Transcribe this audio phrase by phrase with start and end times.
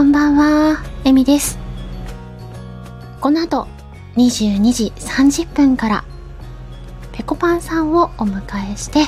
[0.00, 1.58] こんばんは、エミです。
[3.20, 3.68] この後、
[4.16, 6.04] 22時30分から、
[7.12, 8.40] ペコパンさんをお迎
[8.72, 9.00] えして、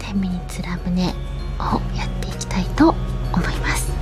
[0.00, 1.14] 10ミニッツラムネ
[1.60, 2.96] をやっていきたいと
[3.32, 3.90] 思います。
[3.90, 3.94] ね、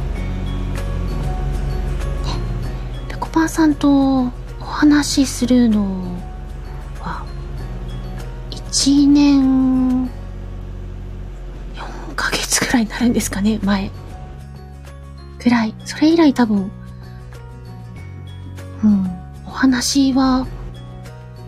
[3.10, 4.30] ペコパンさんとお
[4.64, 6.16] 話しするの
[7.02, 7.26] は、
[8.50, 10.08] 1年4
[12.16, 13.90] ヶ月くらいになるんですかね、前。
[15.42, 15.74] くらい。
[15.84, 16.70] それ以来多分、
[18.84, 19.10] うん、
[19.46, 20.46] お話は、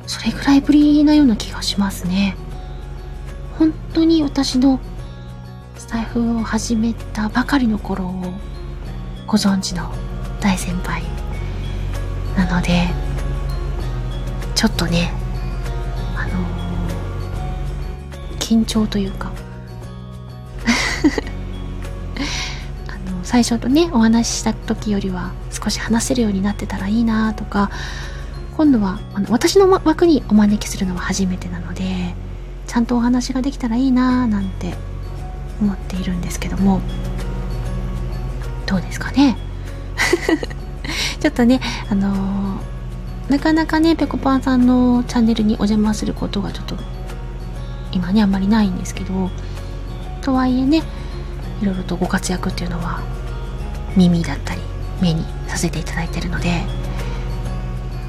[0.06, 2.36] それぐらいぶりなような気がしますね。
[3.58, 4.80] 本当に私の
[5.76, 8.10] スタイフを始めたばかりの頃を
[9.26, 9.92] ご存知の
[10.40, 11.02] 大先輩
[12.36, 12.88] なので、
[14.54, 15.12] ちょっとね、
[16.16, 16.64] あのー
[18.40, 19.32] 緊張というか、
[23.34, 27.68] 最初とねお話しした時よりは少し話せるようになってたらいいなとか
[28.56, 32.14] 今度はあの私の枠にお招きするのは初めてなので
[32.68, 34.74] ちゃんとお話ができたらいいななんて
[35.60, 36.80] 思っているんですけども
[38.66, 39.36] どうですかね？
[41.18, 46.76] ちょっとねあのーなかなかねぺこぱんさんのチャンネルにお邪魔することがちょっと
[47.90, 49.28] 今ねあんまりないんですけど
[50.22, 50.84] とはいえね
[51.60, 53.02] いろいろとご活躍っていうのは
[53.96, 54.60] 耳だったり
[55.00, 56.62] 目にさせていただいてるので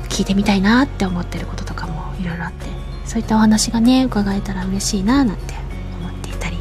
[0.10, 2.68] 聞いてみたいなって思ってることとかもいろいろあって
[3.06, 5.54] そういったお話がね伺えたら嬉しいななんて
[6.00, 6.58] 思っていたり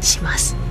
[0.00, 0.54] します。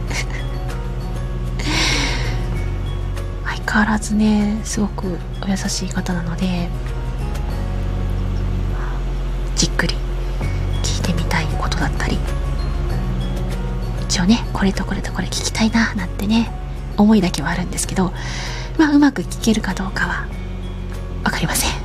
[3.46, 6.70] 相変わらずねすごくお優しい方なので
[9.56, 9.96] じっくり
[10.84, 12.18] 聞いてみたいことだったり
[14.04, 16.52] 一応ねこれとこれとこれ聞きたいななんてね
[16.98, 18.14] 思いだけはあるんですけど
[18.78, 20.28] まあうまく聞けるかどうかは
[21.24, 21.72] 分かりません。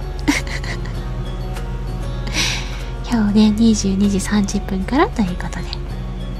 [3.11, 5.67] 今日ね22時30分からということで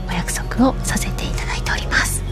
[0.09, 2.23] お約束をさせていただいております。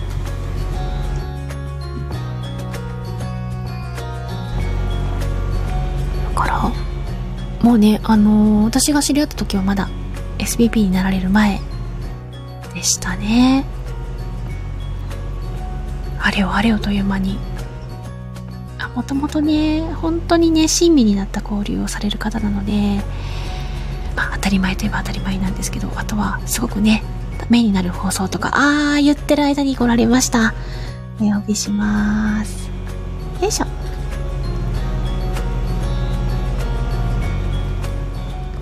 [6.34, 6.72] だから
[7.62, 9.88] もうねあのー私が知り合った時はまだ
[10.38, 11.60] SBP になられる前
[12.74, 13.64] でしたね。
[16.20, 17.38] あれよあれよという間に。
[18.78, 23.02] あもともとね本当にね親身になった交流をされる方なので、
[24.14, 27.02] まあ、当たり前といえば当たり前なんですけどあとはすごくね
[27.48, 30.54] 目になる放送とかあー言ってる間に来られました。
[31.20, 32.68] お呼びします。
[33.40, 33.66] よいしょ。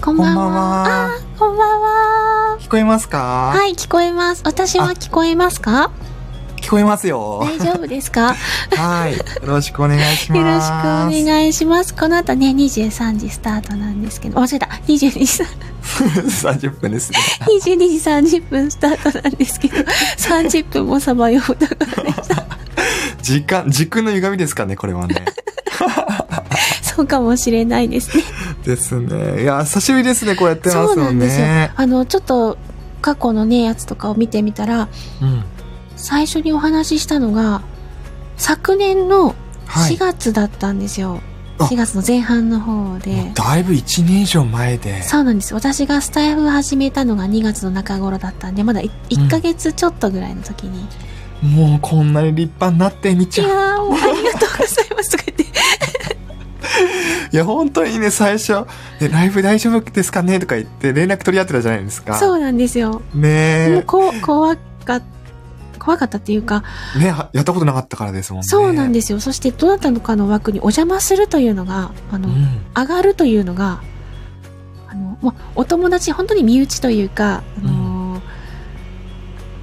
[0.00, 0.44] こんばんは。
[0.44, 1.06] こんばんは。
[1.06, 2.58] あーこんばんは。
[2.60, 3.52] 聞こえますか？
[3.54, 4.42] はい、聞こえます。
[4.44, 5.90] 私は聞こえますか？
[6.66, 7.42] 聞こえますよ。
[7.44, 8.34] 大丈夫ですか？
[8.76, 9.16] はい。
[9.16, 10.40] よろしくお願いします。
[10.40, 10.60] よろ
[11.12, 11.94] しくお願いします。
[11.94, 14.66] この後ね、23時スタートなんですけど、忘れた。
[14.88, 15.44] 22時、
[16.66, 17.18] 30分ですね。
[17.62, 17.78] 22
[18.26, 22.44] 時30分スタートなんですけど、30分もさまようところでした。
[23.22, 25.24] 時間、時空の歪みですかね、これはね。
[26.82, 28.24] そうかもしれないですね。
[28.64, 29.42] ですね。
[29.42, 31.70] いや、久しぶりですね、こうやってますもそうなんんですよね。。
[31.76, 32.58] あの、ちょっと、
[33.02, 34.88] 過去のね、やつとかを見てみたら、
[35.22, 35.44] うん。
[35.96, 37.62] 最初にお話ししたのが、
[38.36, 39.34] 昨年の4
[39.66, 39.96] はい。
[39.96, 41.20] 月だったんですよ。
[41.58, 43.32] あ4月の前半の方で。
[43.34, 45.02] だいぶ1年以上前で。
[45.02, 45.54] そうなんです。
[45.54, 50.86] 私がスタイフ始めたのが2月の中頃だったんで、まだい1ヶ月ちょっとぐらいの時に。
[51.42, 53.48] もうこんなに立派になってみちいゃう。
[53.48, 55.46] やー、もうありがとうございますとか言って。
[57.32, 58.52] いや、本当にね、最初、
[59.00, 62.16] ね、ライブ大丈夫ですかねとか言って連絡取り合ってたじゃないですか。
[62.18, 63.02] そうなんですよ。
[63.14, 65.02] ねこ怖かっ
[65.86, 66.64] 怖かったっていうか、
[66.96, 66.98] え。
[66.98, 68.48] ねはやったことなかったからですもんね。
[68.48, 69.20] そうなんですよ。
[69.20, 72.60] そして、どなたのかの枠にお邪魔するというのが、あの、うん。
[72.76, 73.80] 上がるというのが、
[74.88, 77.96] あの、ま、お友達、本当に身内というか、あのー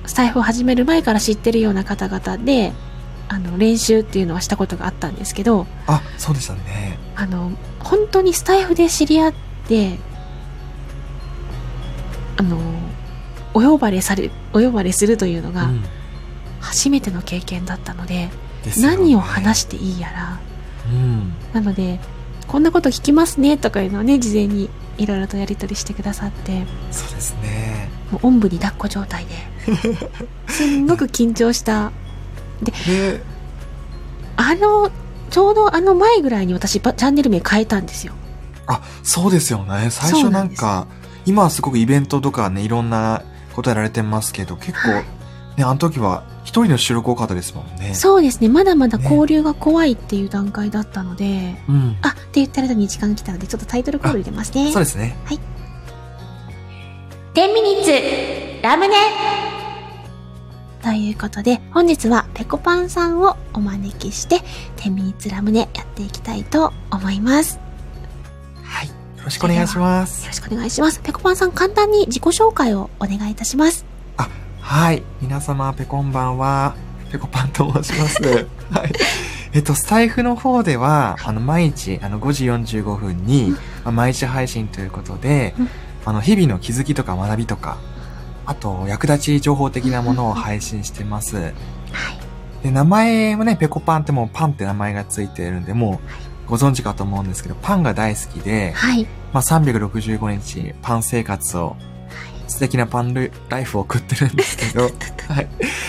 [0.05, 2.73] スタイフを始める前から知ってるような方々で、
[3.29, 6.99] あの、練習っていうのはしたことがあったんですけど、あ、そうでしたね。
[7.15, 9.33] あの、本当にスタイフで知り合っ
[9.67, 9.97] て、
[12.37, 12.59] あの、
[13.53, 15.83] お呼ばれされ、お呼ばれするというのがうん
[16.63, 18.31] 初めての経験だったので、ね
[18.79, 20.39] 何を話していいやら、
[20.89, 21.33] うん。
[21.51, 21.99] なので、
[22.47, 27.89] こんなこと聞きますねとかいうのをね、事前にいろいろとやり取りしてくださって、そうですね。
[28.11, 29.35] もうおんぶに抱っこ状態で、
[30.47, 31.91] すんごく緊張した。
[32.63, 33.21] で、
[34.37, 34.89] あの、
[35.29, 38.13] ちょうどあの前ぐらいに私、ばチャンネル名変えたんですよ。
[38.67, 39.89] あ、そうですよね。
[39.89, 40.87] 最初なんんか、
[41.25, 43.23] 今はすごくイベントとかね、いろんな
[43.53, 45.03] ことやられてますけど、結構、はい
[45.57, 47.93] ね、あの時は一人の収録多かったですもんね。
[47.93, 48.49] そうですね。
[48.49, 51.97] まだまだ交流が怖いっていう段階だったので、うん。
[52.01, 54.71] あ、って言ったらに時間来たので、ちょっとタイトルコール入れますね。
[54.71, 55.15] そうですね。
[57.33, 58.93] 10ミニッツラムネ
[60.83, 64.41] ということで、本日はペコパンさんをお招きして、
[64.77, 67.55] 10ミニッツラムネやっていきたいと思います。
[67.55, 67.61] よ
[68.63, 68.87] はい。
[68.87, 70.27] よろしくお願いします。
[70.27, 70.99] ろしくお願いします。
[70.99, 73.92] ペコパンさん簡単に自己紹介をお願いいたします。
[74.63, 75.03] あ、はい。
[75.21, 76.75] 皆様、ペコンバンは、
[77.11, 78.23] ペコパンと申します。
[78.71, 78.93] はい。
[79.51, 82.45] えっと、スタイフの方では、あの、毎日、あの、5時
[82.79, 83.51] 45分に、
[83.83, 85.69] まあ毎日配信ということでうん、
[86.05, 87.77] あの、日々の気づきとか学びとか、
[88.45, 91.35] あと、役立ち情報的なものを配信してます。
[91.37, 91.53] はい。
[92.63, 95.99] で、名前もね、ペコパンってもうパンって名前がついてるんで、も
[96.47, 99.05] う、ご存知かと思うんですけど、パンが大好きで、はい。
[99.33, 101.75] まあ、365日パン生活を
[102.53, 104.83] 素敵なパンルライフを送ってるんですけど、
[105.27, 105.47] はい。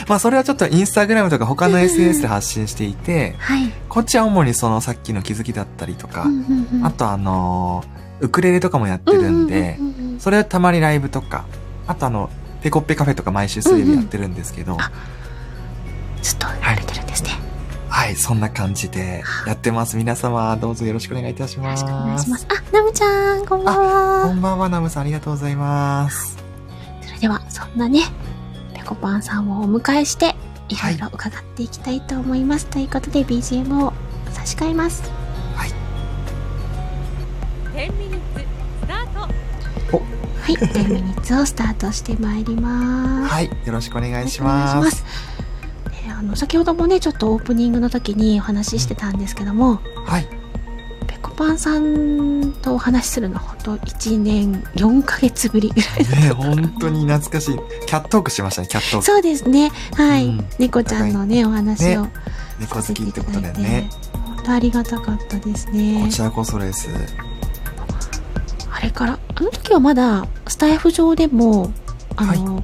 [0.08, 3.72] まあそれはちょっとインスタグラムとか他の SNS で発信していて、はい。
[3.88, 11.44] こっちは主にそのさっきの気づきだったりとかう、んうんうんあとあのーウクレレとかもやってるんでう、んうんうんうんそれをたまにライブとか、
[11.86, 12.30] あとあの、
[12.62, 14.90] ペコッペカフェとか毎週水曜日やってるんですけど、あ
[16.22, 17.30] ずっとやられてるんですね。
[17.88, 19.96] はい、そんな感じでやってます。
[19.96, 21.82] 皆様どうぞよろしくお願いいたします。
[21.82, 22.46] よろしくお願いします。
[22.48, 24.32] あ、ナムちゃん、こんばんこは。
[24.32, 26.43] んばんは、ナムさんありがとうございます。
[27.24, 28.00] では、そんなね、
[28.74, 30.34] ペコパンさんをお迎えして、
[30.68, 32.66] いろいろ伺っていきたいと思います。
[32.66, 33.94] ということで、BGM を
[34.30, 35.10] 差し替えます。
[37.72, 39.28] 10ミニッツスタートは
[40.48, 43.32] い、10ミニッツをスタートしてまいります。
[43.32, 44.80] はい、よろしくお願いしお願いしま。
[44.82, 45.04] ますす。
[46.04, 50.43] えーあの、先ほどもね、ちょっとオープニングの時にお話ししてたんですけども、はい。
[51.34, 57.58] パンさんとお話しするのほんと1年4ヶ月ぶりぐらいね本当に懐かしい。
[57.86, 59.04] キャットークしましたね、キャットーク。
[59.04, 59.70] そうですね。
[59.96, 60.26] はい。
[60.26, 62.06] うん猫ちゃんのね、お話を
[62.58, 63.90] 猫好きってことでね。
[64.12, 66.08] 本当ありがたかったですねこ。
[66.08, 66.88] ちらこそです。
[68.70, 71.72] あれから、あの時はまだスタイフ上でも、
[72.16, 72.62] あの、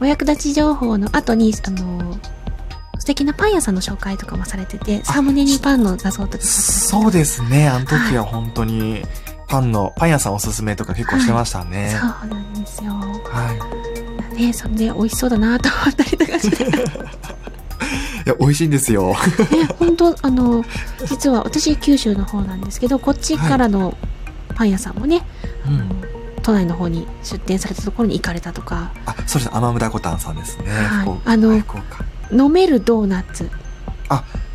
[0.00, 2.20] お役立ち情報の後に、あの、素
[3.08, 9.02] 敵なパン屋さんの紹介とかもされてて、サムネにパンの画像とかそうですね、あの時は本当に、
[9.48, 11.96] パンの、パン屋さんおすすめとか結構してましたね。
[11.98, 12.92] そうなんですよ。
[12.92, 14.40] はい。
[14.40, 16.64] ね、そんで美味しそうだなと思ったりとかして。
[16.64, 16.84] ね、
[18.26, 19.16] いや、美味しいんですよ。
[19.78, 20.62] 本当あの、
[21.06, 23.96] 実は私九州の方なんですけど、こっちからの
[24.54, 25.22] パン屋さんもね、
[25.66, 26.02] うん。
[26.42, 29.56] 都内の方に出店されたところに行かれたとか、あ、そうです。
[29.56, 30.64] アマムダコタンさんですね。
[30.70, 33.50] はいあの福岡飲めるドーナツ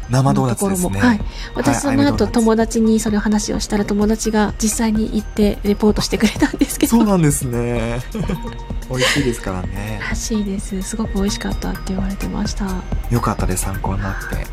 [0.10, 1.00] 生ドーナツですね。
[1.00, 1.22] はい。
[1.56, 8.02] 私その後友達にそれを話をしたら友達が実際に行ってレポートしてくれたんですけど、そうなんですね。
[8.90, 10.00] 美味しいですからね。
[10.08, 10.82] らしいです。
[10.82, 12.66] すごく美味しかったって言われてました。
[13.10, 14.46] よかったです、参考になって。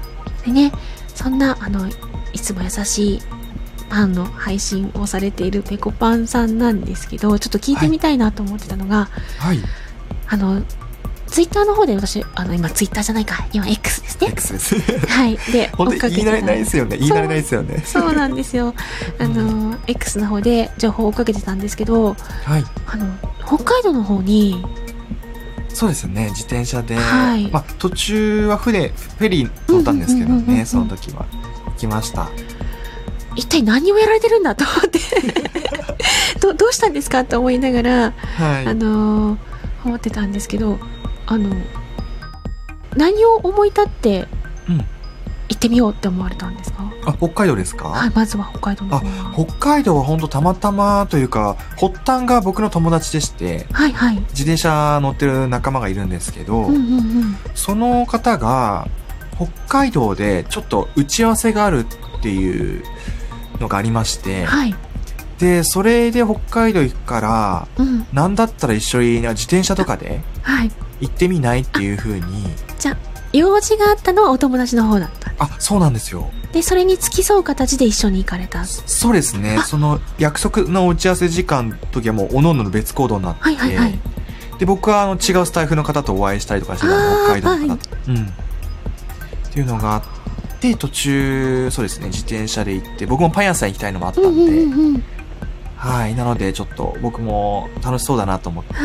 [0.47, 0.73] でね、
[1.15, 1.89] そんな、あの、
[2.33, 3.23] いつも優しい
[3.91, 9.09] パンの配信をされているペコパンさんなんですけど、ちょっと聞いてみたいなと思ってたのが、
[9.39, 9.59] はい。
[10.29, 10.63] あの、
[11.31, 14.29] ツイッターの方で私、あの、今ツイッターじゃないか、今 X ですね。
[14.29, 14.75] X です。
[15.07, 15.39] はい。
[15.53, 16.97] で、 本当に言い慣れないですよね。
[16.99, 17.43] 言い慣れないい。
[17.43, 17.83] ですよね。
[17.87, 18.75] そうなんですよ。
[19.19, 22.65] あの、X の方で情報を追っかけてたんですけど、はい。
[22.87, 23.07] あの、
[23.47, 24.65] 北海道の方に、
[25.69, 31.27] そうですね、自転車で、はいまあ途中は船、フェリー乗ったんですけどね、その時は。
[31.67, 32.29] 行きました。
[33.37, 34.99] 一体何をやられてるんだと思って
[36.41, 38.67] ど、どうしたんですかと思いながら、はい。
[38.67, 39.51] あのー
[39.85, 40.79] 思ってたんですけど、
[41.31, 41.49] あの、
[42.97, 44.27] 何を思い立って、
[44.69, 44.85] うん
[45.49, 46.93] 行ってみようって思われたんですか？
[47.05, 49.33] あ、北海道ですか、はい、まずは北海道の方は。
[49.35, 54.15] 北海道は本当たまたまというか、発端が僕の友達でして、はいはい。
[54.31, 57.37] 自転車乗ってる仲間がいるんですけど、うんうんうん。
[57.55, 58.87] その方が、
[59.35, 62.85] 北海道でちょっと打ち合わせがあるっていう
[63.59, 64.75] のがありまして、はい。
[65.41, 68.07] で、それで北海道行くから、うん。
[68.13, 70.71] なんだったら一緒に自転車とかではい。
[71.01, 72.45] 行ってみないっていう風に、
[73.33, 75.33] 用事があったのはお友達の方だった。
[75.39, 76.31] あ、そうなんですよ。
[76.53, 78.65] で、それに付き添う形で一緒に行かれた。
[78.65, 79.63] そうですねあ。
[79.65, 83.99] その約束の打ち合わせ時間の時はもう各々の別行動になって、はいはいはい。
[84.59, 87.97] で、僕はあの違うスタイフの方とお会いしたりとかして北海道の方と。
[88.09, 88.17] うん。
[88.17, 90.03] っていうのがあっ
[90.61, 95.05] て、途中、そうですね、自転車で行って、僕もパン屋さん行きたいのもあったうんんで、うんうんうん。
[95.81, 96.15] はい。
[96.15, 98.81] なので、ちょっと僕も楽しそうだなと思っては、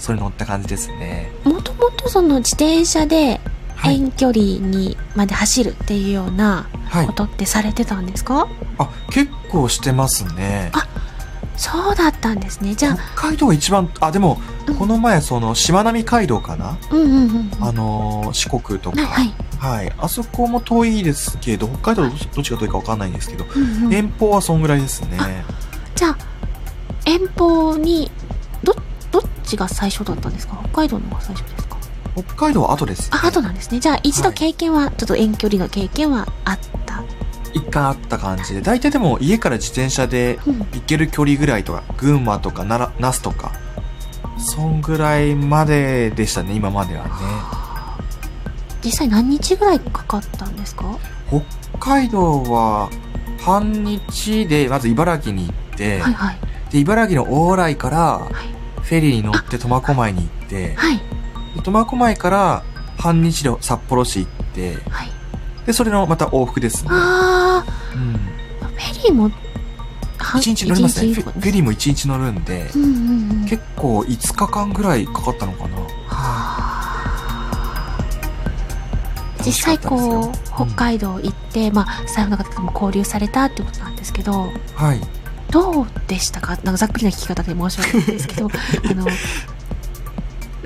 [0.00, 1.30] それ乗った感じですね。
[1.44, 3.40] もともとその自転車で
[3.76, 3.96] はい。
[3.96, 7.12] 遠距離にまで走るっていうようなはいこ。
[7.12, 8.48] とってされてたんですか、
[8.78, 10.72] あ、結構してますね。
[11.56, 12.74] そうだったんですね。
[12.74, 16.76] じゃあ、北海道が一番、あ、でもうん、この前その、しまなみ海道かな？
[16.90, 17.50] うんうんうん。
[17.60, 19.00] あのー四国とか。
[19.06, 19.32] はい。
[19.58, 19.92] はい。
[19.98, 25.18] あそこも遠いですけど、北海道どどっちが遠いかわかんないんですけど、うんうん遠方はそんぐらいですね。
[25.94, 26.18] じゃあ、
[27.04, 28.10] 遠方に、
[28.62, 28.74] ど、
[29.10, 30.58] どっちが最初だったんですか？
[30.64, 31.76] 北海道の方が最初ですか？
[32.16, 33.18] 北海道は後です、ね。
[33.22, 33.80] あ、後なんですね。
[33.80, 37.02] じゃあ、一度はい経験は、ちょっと遠距離の経験はあった。
[37.52, 40.58] 一回あった感じで、大体でも家から自転車でうん。
[40.58, 43.52] 行ける距離ぐらいとか、群馬とか奈良、那須とか、
[44.38, 47.10] そんぐらいまででしたね、今まではね。
[48.82, 50.98] 実際何日ぐらいかかったんですか？
[51.28, 51.42] 北
[51.78, 52.90] 海道は、
[53.40, 56.38] 半日で、まず茨城に行って、はいはい。
[56.70, 58.54] で、茨城の大洗から、はい。
[58.82, 60.98] フェリーに乗って苫小牧に行って、はい。
[61.56, 62.62] で苫小牧から
[62.98, 65.10] 半日で札幌市行って、はい。
[65.66, 66.90] で、それのまた往復ですね。
[66.92, 67.64] あ
[67.94, 68.14] うん。
[68.14, 68.18] ー、
[68.66, 69.30] フェリーも、
[70.18, 71.14] は一日乗りますね。
[71.14, 73.46] フェリーも一日乗るんで、うんうんうん。
[73.46, 75.78] 結構5日間ぐらいかかったのかな。
[79.44, 85.00] 実際こう北海道行って、まあスタッフの方とも交流されたってことなんですけどうんはい。
[85.54, 86.56] どうでしたか？
[86.64, 88.48] なんかざっくりな聞き方で申し訳ないんですけど。
[88.90, 89.06] あの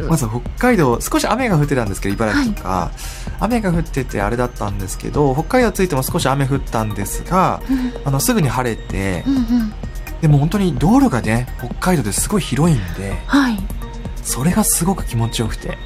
[0.08, 2.92] まず北海道、少し雨が降ってたんですけど、茨城とか、
[3.40, 7.92] 雨が降っててあれだったんですけど、北海道着いても少し雨降ったんですが、うん。
[8.04, 9.72] あの、すぐに晴れてう、んうん。
[10.22, 13.58] でも本当に道路がね、北海道ですごい広いんで、はい。
[14.22, 15.76] それがすごく気持ちよくて、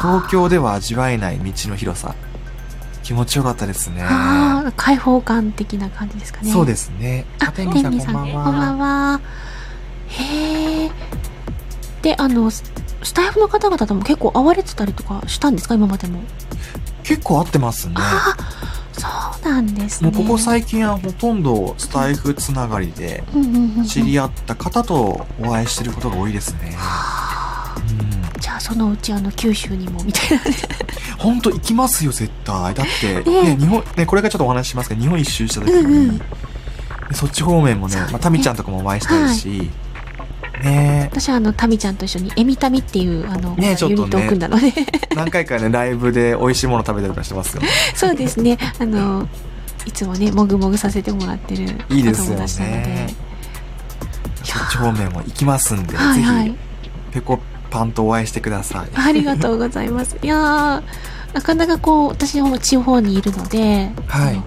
[0.00, 2.14] 東京では味わえない道の広さ、
[3.02, 4.02] 気持ちよかったですね。
[4.02, 7.26] あー開放感的な感じですかねそうですね。
[7.40, 9.20] あ天さん美さんこんばんは。
[10.08, 10.90] へえ
[12.02, 12.64] であのス
[13.02, 15.74] スタイフの方々とも結構会われてたりとかしたんですか？
[15.74, 16.20] 今までも
[17.02, 17.94] 結構合ってますね。
[17.98, 18.36] あ
[18.94, 23.24] あそうなんですねもうここ最近はほとんどスタイフつながりで
[23.88, 26.60] 知り合った方とお会いしてることが多いですね。
[26.64, 26.68] うん。
[26.68, 30.56] じゃあそのうちあの九州にもみたいなね。
[31.18, 32.74] ほんと行きますよ、絶対。
[32.74, 33.42] だって、 ええ。
[33.54, 36.18] ね、日本、ね、これがちょっとお話ししますけど、日本一周した時に、うんうん。
[36.18, 36.24] で
[37.14, 39.70] そっち方面もね、まあ、タミちゃんとかもお会いしたいし、
[40.62, 41.08] ね。
[41.10, 44.02] 私はあのタミちゃんと一緒にエミタミっていうあの、ねちょっとね。
[44.02, 44.72] ユニットを組んだので
[45.14, 47.62] 何回かね、ライブで美味しいもの食べたりとかしてますよ。
[47.94, 48.58] そうですね。
[48.78, 49.28] あの
[49.84, 52.46] いつもねもぐもぐさせてもらってるいいですよね。
[54.44, 56.44] そっち方面も行きますんで、はいはい。
[56.46, 57.38] ぜひ、ペコ
[57.72, 58.90] パンとお会いしてください。
[58.94, 60.82] ありがとうございますいや
[61.32, 64.42] なかなかこう私も地方にいるので、はい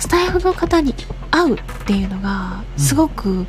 [0.00, 0.94] スタイフの方に
[1.30, 3.44] 会うっていうのがすごく、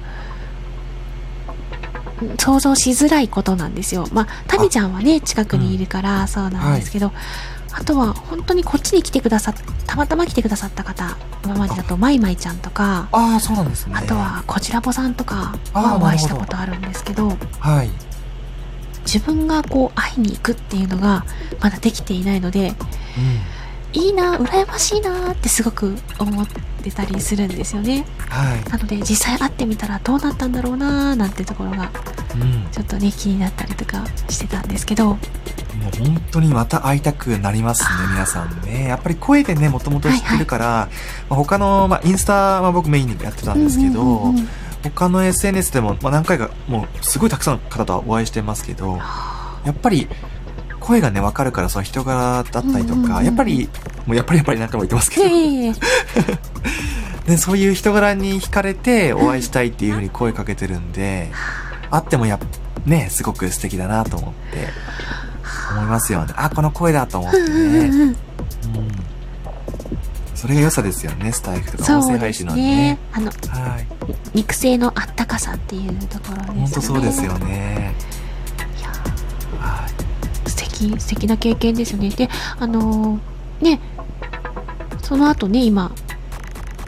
[2.38, 4.06] 想像しづらいことなんですよ。
[4.12, 7.14] まあ、タミちゃんはね、近くにいるからそうなんですけど、
[7.72, 9.56] あとは本当にこっちに来てくださっ
[9.88, 13.96] たまたま来てくださった方、今までだとマイマイちゃんとか、ああ、そうなんですね。
[13.96, 17.30] あと、はこちらぼさんとかはお会いしたことあるんですけど、
[17.60, 17.90] はい。
[19.06, 21.26] 自分がこう会いに行くっていうのが
[21.60, 22.74] まだできていないので、
[23.94, 26.48] いいな、羨ましいなってすごく思っ
[26.84, 28.06] てたりするんですよね。
[28.20, 28.24] うん。
[28.30, 28.64] はい。
[28.70, 31.92] なので実際会ってみたらどうなったんだろうなーなんてところが
[32.36, 32.68] うん。
[32.72, 35.18] ちょっとね気になったりとかしてたんですけどもう
[35.98, 38.88] 本当にまた会いたくなりますね、皆さんね。
[38.88, 40.90] やっぱり声でね、もともと知ってるから、
[41.30, 44.48] まあ他の、まあ、インスタは僕メインにやってたんですけど、うんうんうんうん
[44.84, 48.98] 他の SNS でも、まあ、何回か、もうすごいたくさんの方とはお会いしてますけど、
[49.66, 50.08] やっぱり
[50.80, 53.70] 声がね、わかるから、その人柄だったりとか、やっぱり、
[54.06, 56.36] もうやっぱりやっぱり何回も言ってますいけど、
[57.28, 61.32] でそういう人柄に惹かれてお会いしたいっていうふうに声かけてるんで、
[61.92, 62.40] 会ってもやっ
[62.86, 64.68] ね、すごく素敵だなと思って、
[65.72, 66.34] 思いますよね。
[66.36, 68.16] あ、この声だと思ってね。
[70.42, 72.98] それが良さですよね、スタイフとか音声配信のねね。
[73.14, 73.88] あのはい。
[74.34, 77.94] 肉声のあったかさっていうところですよね本当そうですよね。
[78.80, 78.90] いや
[79.60, 80.50] はい。
[80.50, 83.80] 素敵素敵な経験ですよねであのーね
[85.04, 85.92] その後ね今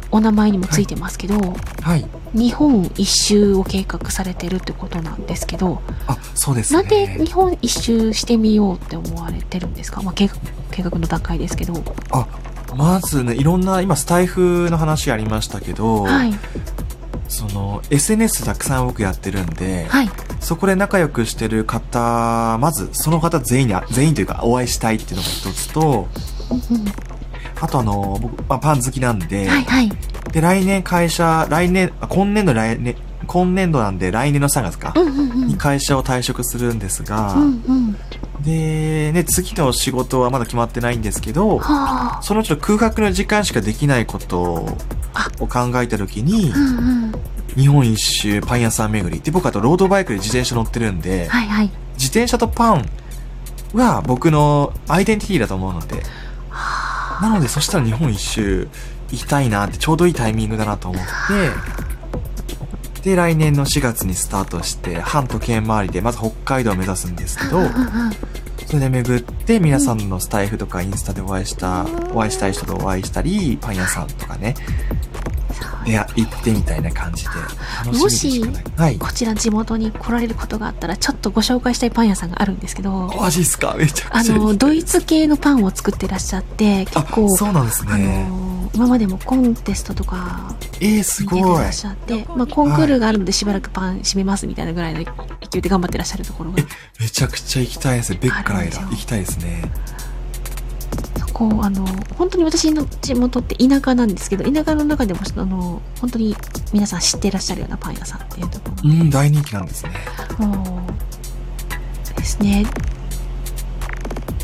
[0.10, 1.36] お名前にもついてますけど、
[1.82, 2.06] はい。
[2.34, 6.82] 日本一周を計画されてるってことなんですけど、あ、そうですね。
[6.82, 10.38] なんで日本一周してみようって思われてるんですか、まあ、計画
[10.72, 11.74] 計画の段階ですけど
[12.12, 12.28] あ、
[12.76, 16.34] まずね、いろんな、今、スタイフの話ありましたけど、はい。
[17.28, 20.10] その、SNS たくさん僕やってるんで、はい。
[20.40, 26.08] そこで仲良くしてる方、まず、その方全員に、全員というか、お会いしたいっていうのが一つと、
[26.52, 26.86] うんうん。
[27.60, 29.90] あとあの、僕、まあ、パン好きなんで、はいはい。
[30.32, 32.96] で、来年会社、来年、あ今年度来年、
[33.28, 35.48] 今年度なんで来年の3月か、うんうんうん。
[35.48, 37.98] に会社を退職するんですが、うんうん。
[38.44, 42.22] で、ね、次の仕事はまだ決まってないんですけど、はあ。
[42.22, 44.78] そのちょっと空白の時間しかできないことを
[45.14, 45.30] あ。
[45.40, 47.12] 考えたときにう、んうん。
[47.56, 49.22] 日本一周パン屋さん巡り。
[49.22, 51.72] で、僕あとロードバイクで自転車乗ってるんで、はいはい。
[51.94, 52.90] 自転車とパン
[53.74, 56.04] は僕のアイデンティティだと思うので、
[57.22, 58.68] なのでそしたら日本一周
[59.12, 61.08] 行きたいなってちょうどいいタイミングだなと思って、
[63.04, 67.62] で、来年の4月にスタートして、半時計回りで、まず北海道を目指すんですけど。
[68.66, 74.56] それで巡って皆さんのスタイフとかインスタでお会いした、お会いしたい人とお会いしたり、パン屋さんとかね、
[75.86, 77.30] いや、行ってみたいな感じで、
[77.86, 78.64] 楽しみでしかない。
[78.78, 78.98] はい。
[78.98, 83.76] こちら地元に来られることがあったら、ちょっとご紹介したいパン屋さんがあるんですけど、マジっすか？
[83.78, 84.36] めちゃくちゃ。
[84.36, 88.28] あの、ドイツ系のパンを作ってらっしゃって、結構、あ、そうなんですあね。
[88.30, 91.42] の、今までもコンテストとかえー、すごい。
[91.42, 96.58] に出てらっしゃって、まあ、コンクールがあるのでしばらくパン閉めますみたいなぐらいの勢いで頑張ってらっしゃるところが、
[97.00, 98.20] めちゃくちゃ行きたいですね。
[98.22, 99.72] ベッカライダあるんですよ行きたいですね。
[101.20, 106.36] そこ、あの、本当に私の地元って田舎なんですけど、田舎の中でも、あの、本当に
[106.72, 109.92] 皆さん知ってらっしゃるようなパン屋さんっていうところうん、大人気なんですね。
[110.40, 112.66] もうですね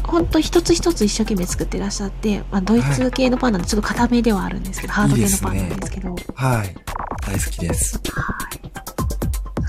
[0.09, 6.75] 本当一つ一つ一生懸命作ってらっしゃって、まあ、ドイツ系のパンなんでちょっと固めではあるんですけど、ハード系のパンなんですけどはい。
[7.25, 7.99] 大好きです。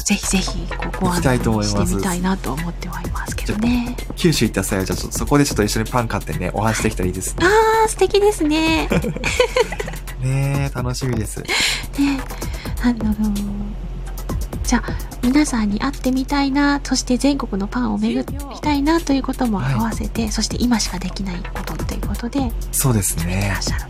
[0.04, 1.22] ぜひぜひここはし
[1.88, 7.46] てみたいなと思ってはいますけどね九州行った際は、じゃあちょっとそこでちょっと一緒にパン買ってね、お話できたらいいですね。
[7.46, 8.88] あー素敵ですね
[10.20, 11.40] ねえ、楽しみです。
[11.98, 12.20] ね
[12.82, 13.14] あの
[14.70, 14.92] じゃあ
[15.24, 23.62] 皆さんに会ってみたいなそして全国のパンを巡りたいなということも合わせて、そして今しかできないことっていうことでそうですいねらっ。
[23.62, 23.84] しゃる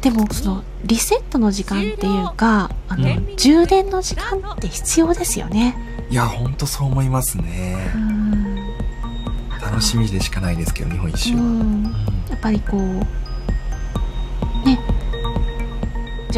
[0.00, 5.76] でもそのリセットの時間っていうかあの、うん充電の時間って必要ですよね
[6.10, 7.98] いや、ほんとそう思いますねう。
[7.98, 8.56] ん
[9.62, 11.92] 楽しみでしかないですけど、日本一周は。
[12.30, 13.25] やっぱりこう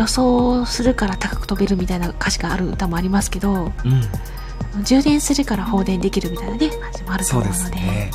[0.07, 4.83] 助走するから高く飛べるみたいな歌詞がある歌もありますけどうん。
[4.85, 8.11] 充電するから放電できるみたいなね感じもあるとそうで思うのですね。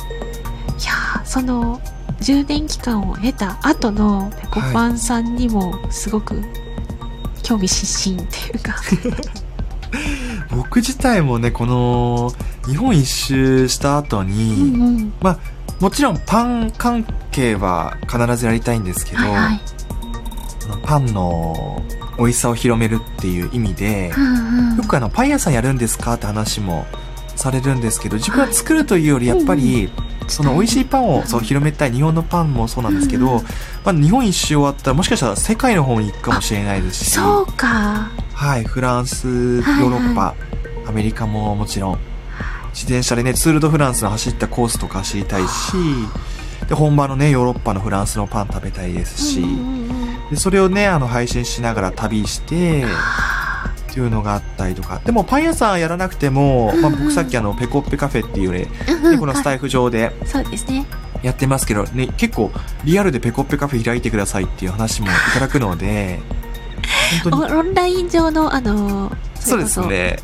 [0.80, 1.80] いやーその
[2.20, 6.42] 充電期間を経た後のペコパンさんにもすごく
[7.42, 8.76] 興味津々っていうか、
[10.50, 12.32] 僕自体もね、この、
[12.66, 15.12] 日本一周した後うに、んうん
[15.80, 19.60] もちろんパン関係は必ずやりたいんですけど、はいはい
[20.84, 21.82] パンの
[22.18, 24.12] 美味しさを広めるっていう意味で、
[24.76, 26.86] よくあの、パン屋さんやるんですかって話も
[27.36, 29.90] されるんですけど、自分は作るというより、やっぱり、
[30.28, 33.42] その美味しいパンをそう広めたい、日本のパンもそうなんですけど、うん
[33.84, 38.08] まあ、日本一周終わったら、もしかしたら世界の方に行くかもしれないですし、そうか。
[38.32, 39.26] はい、フランス、
[39.58, 39.84] ヨはい。
[39.84, 40.34] ーロッパ、
[40.86, 41.98] アメリカももちろん、
[42.72, 45.48] 自転車でね、ツールドフランスの走ったコースとか知りたいし、
[46.68, 49.93] で、本場のね、ヨーロッパのフランスのパン食べたいですし、うんうんうん
[50.30, 55.00] でそれをね、あの、配信しながら旅して、っていうのがあったりとか。
[55.04, 59.12] でも、パン屋さんやらなくても、まあ、僕さっきあの、ペコッペカフェっていうね、うんうん。
[59.12, 60.84] ねこのスタイフ上でそうですね。
[61.22, 62.50] やってますけど、ね、結構、
[62.84, 66.20] リアルでペコッペカフェ開いてくださいっていう話もいただくので、
[67.22, 70.18] 本当に、オンライン上のあのそうですね。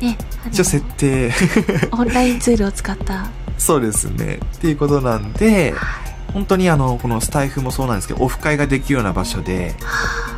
[0.00, 1.32] ね一応設定、
[1.92, 3.26] オンラインツールを使った。
[3.58, 4.40] そうですね。
[4.56, 5.72] っていうことなんで、
[6.32, 9.74] 本当にあの、このスタイフもそうなんですけど、オフ会ができるような場所で、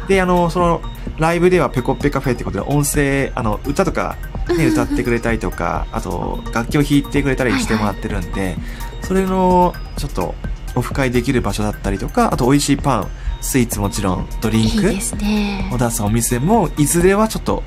[0.09, 0.83] で、あの、その、
[1.19, 4.17] ライブではペコッペカフェってことで、音声、あの、歌とか、
[4.57, 8.57] ね、歌ってくれたりとか、あと、楽器を弾いてくれたりしてもらってるんで、
[9.03, 10.35] それの、ちょっと、
[10.75, 13.09] オフ会できる場所だったりとか、あと、美味しいパン、
[13.41, 17.63] スイーツもちろん、ドリンクを出すお店も、いずれはちょっと、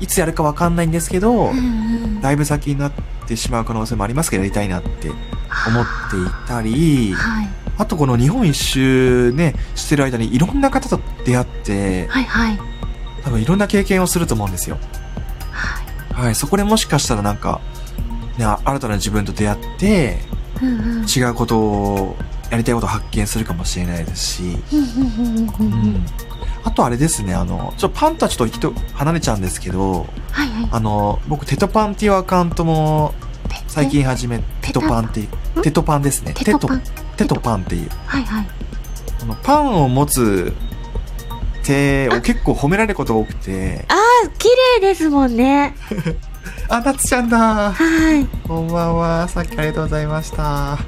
[0.00, 2.20] いつやるかわかんないんですけど、うんうん。
[2.20, 2.92] だいぶ先になっ
[3.26, 5.10] てしまう可能性もありますけど、やりたいなって
[5.66, 7.48] 思っていたり、はい。
[7.78, 12.58] あとこの日本一周ね、してる間にいろんな方と出会って、はいはい。
[13.22, 14.78] 多分いろんな経験をすると思うんですよ。
[15.50, 16.24] はい。
[16.26, 17.60] はい、そこでもしかしたらなんか、
[18.38, 20.18] ね、あ新たな自分と出会って、
[20.60, 21.06] うんうん。
[21.06, 22.16] 違うことを、
[22.50, 26.04] やりたいことを発見するかもしれないですし、うん
[26.64, 30.68] あとあれですね、あの、ちょっとパンとはちょっと人離れちゃうんですけど、はいはい。
[30.70, 33.14] あの、僕、テトパンっていうアカウントも
[33.68, 35.62] 最近始め、テトパンっていう、ん？
[35.62, 36.34] テトパンですね。
[36.34, 36.58] テト
[37.16, 37.88] テトパンっていう。
[38.06, 38.46] はいはい
[39.20, 40.52] このパンを持つ
[41.62, 43.94] 手を結構褒められることが多くて、あ
[44.38, 44.48] 綺
[44.80, 45.76] 麗ですもんね
[46.68, 49.28] あ、なつちゃんだはいこんばんは。
[49.28, 50.78] さっきありがとうございました。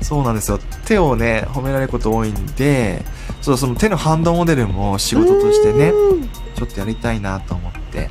[0.00, 0.60] そうなんですよ。
[0.84, 3.04] 手をね、褒められること多いんで、
[3.42, 8.10] そうその手のハンドモデルも仕事としてね、うんちょっとやりたいなと思って。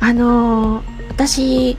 [0.00, 1.76] あのー私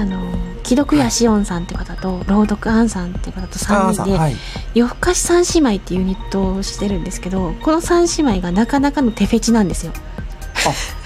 [0.00, 4.36] あのー既読やしおんさんって方と朗読あんさんって方と3人で、はい。
[4.74, 9.92] 夜更かし三姉妹っていうユニットをしてるんですけどこの3姉妹がなかなかの手フェチなんですよ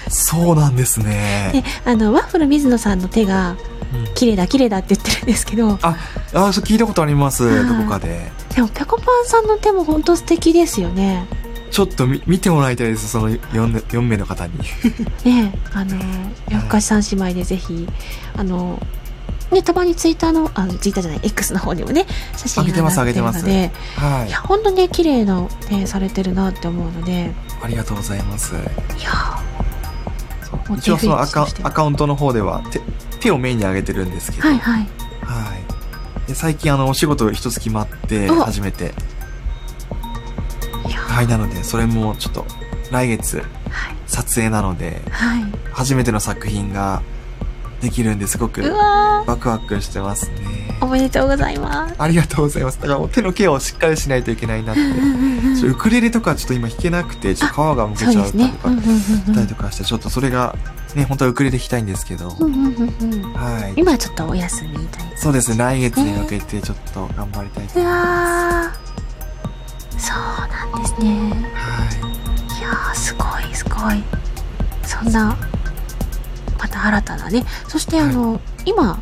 [0.07, 1.63] そうなんです でね。
[1.83, 3.55] あのワッフル水野さんの手が
[3.93, 5.95] うん綺麗だ綺麗だって言ってるんですけどあ、
[6.33, 7.43] あ、そう聞いたことあります。
[7.43, 8.31] はいどこかで。
[8.55, 11.25] でもぺこぱんさんの手も本当素敵ですよね
[11.75, 13.09] ちょっとみ見てもらいたいです。
[13.09, 14.53] その 4, 4名の方に。
[15.29, 15.97] ねあの
[16.49, 17.85] 夜更かし三姉妹でぜひ
[18.37, 18.81] あの
[19.51, 22.05] ねたまにツイッターのあのツイッターじゃない X の方にもね
[22.37, 24.39] 写真上げてます上がってるの上げではいや。
[24.39, 28.55] 本当ね綺麗な手されてるなって思うのでありがとうございます。
[28.55, 28.57] い
[29.03, 29.37] や
[30.77, 32.79] 一応そのアカアカウントの方では手
[33.19, 34.47] 手をメインに上げてるんですけど。
[34.47, 34.87] はいはいはい。
[36.25, 38.93] で最近あのお仕事一つ決まってお初めて。
[41.15, 41.27] はい。
[41.27, 42.45] なので、それもちょっと
[42.91, 43.47] 来月はい。
[44.05, 45.43] 撮影なので、はい。
[45.71, 47.01] 初めての作品が
[47.79, 50.75] できるんですごくワクワクしてますね。
[50.81, 51.95] ーおめでとうございます。
[51.97, 52.81] ありがとうございます。
[52.81, 54.81] だからもう手のケアをしっかりしないといけないなって。
[55.67, 60.57] ウクレレとかちょっと今弾けなくて、ちょっと皮がむけちゃうとか、たりとかして、ちょっとそれが、
[60.95, 63.79] ね、本当はウクレレ弾きたいんですけど、はい。
[63.79, 68.84] 今はちょっとお休みみたいなそうですね、来月に向けてちょっと頑張りたいとう思いまわー
[69.97, 71.31] そうなんですね。
[71.31, 71.55] す。
[71.55, 72.61] はい。
[72.61, 74.03] やーすごいすごい。
[74.83, 75.37] そんな
[76.59, 77.45] また新たなね。
[77.67, 78.99] そしてあの、今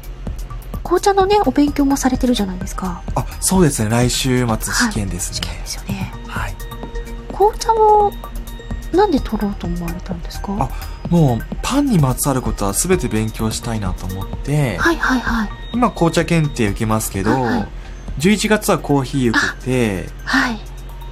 [0.83, 3.01] 紅茶のねお勉強もされてるじゃないですか。
[3.09, 3.11] い。
[3.15, 5.35] あ、そうですね、来週末試験ですね。
[5.35, 5.61] 試験。
[5.61, 6.13] ですよね。
[6.27, 6.55] はい。
[7.31, 8.11] 紅茶を
[8.91, 10.55] なんで取ろうと思われたんですか？
[10.59, 10.69] あ
[11.09, 15.49] もう、パンにまつわることは全て勉強したいなと思って、はいはいはい。
[15.73, 17.67] 今紅茶検定受けますけど、はいはい。
[18.19, 20.59] 11月はコーヒー受けて、はい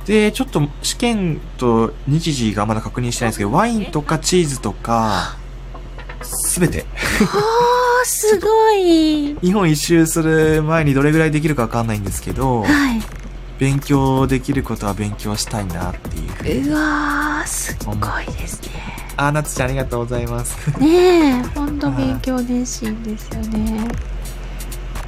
[0.05, 5.37] で、ちょっと試験と日時がまだ確認してないんですけど、ワインとかチーズとか、
[6.21, 6.85] すべて。
[7.21, 13.01] あーすごい日本一周する前にどれぐらいできるかわかんないんですけど、はい
[13.59, 16.69] 勉強できることは勉強したいなっていうふうに。
[16.69, 18.69] うわーすっごいですね
[19.17, 20.79] あー、なつちゃんありがとうございます。
[20.79, 23.87] ねえほんと勉強熱心ですよね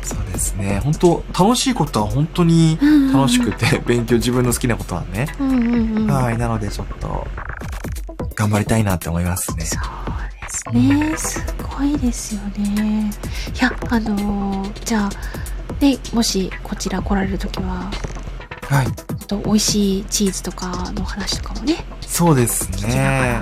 [0.03, 0.79] そうですね。
[0.83, 2.77] 本当楽しいことは本当に
[3.13, 5.27] 楽しくて、勉強自分の好きなことはね。
[6.07, 6.37] はい。
[6.37, 7.25] なのでちょっと、
[8.35, 9.65] 頑張りたいなって思いますね。
[9.65, 11.17] そうですね。
[11.17, 13.11] すごいですよね。
[13.55, 17.91] いや、あのーじゃあ、ね、もしこちら来られるときは、
[18.69, 18.87] はい。
[18.87, 23.41] あと美味しいチーズとかの話とかもね、そうですね。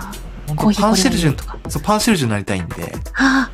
[0.56, 2.96] コーヒー当パンシェルジュンとかそう、パンシェルジュンになりたいんで。
[3.14, 3.51] あ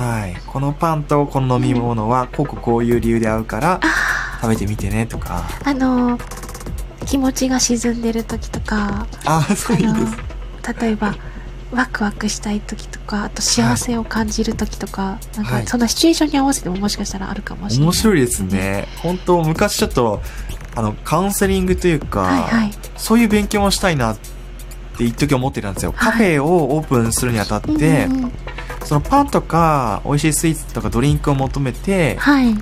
[0.00, 0.34] はい。
[0.46, 3.80] このパンとこの飲み物は、こうこうこういう理由で合うから、
[4.40, 5.46] 食べてみてねとか。
[5.64, 6.40] あ、あのー
[7.06, 10.16] 気持ちが沈んでるときとか、ああ、そういいです。
[10.62, 11.16] ー例えば、
[11.72, 17.86] ワクワクしたいときとか、あと幸せを感じるときとか、なんはいかそんなシチュエーションに合わせてももしかしたらあるかもしれない。
[17.86, 18.44] 面白いです。
[18.44, 18.86] ね。
[19.02, 20.22] 本当昔ちょっと、
[20.76, 22.72] あの、カウンセリングというか、はいはい。
[22.96, 24.18] そういう勉強もしたいなっ
[24.96, 25.92] て一時思ってたんですよ。
[25.92, 28.32] カフェをオープンするにあたって、うんうんうん
[28.90, 32.56] そのパンとか、美味しいスイーツとかドリンクを求めて、はい。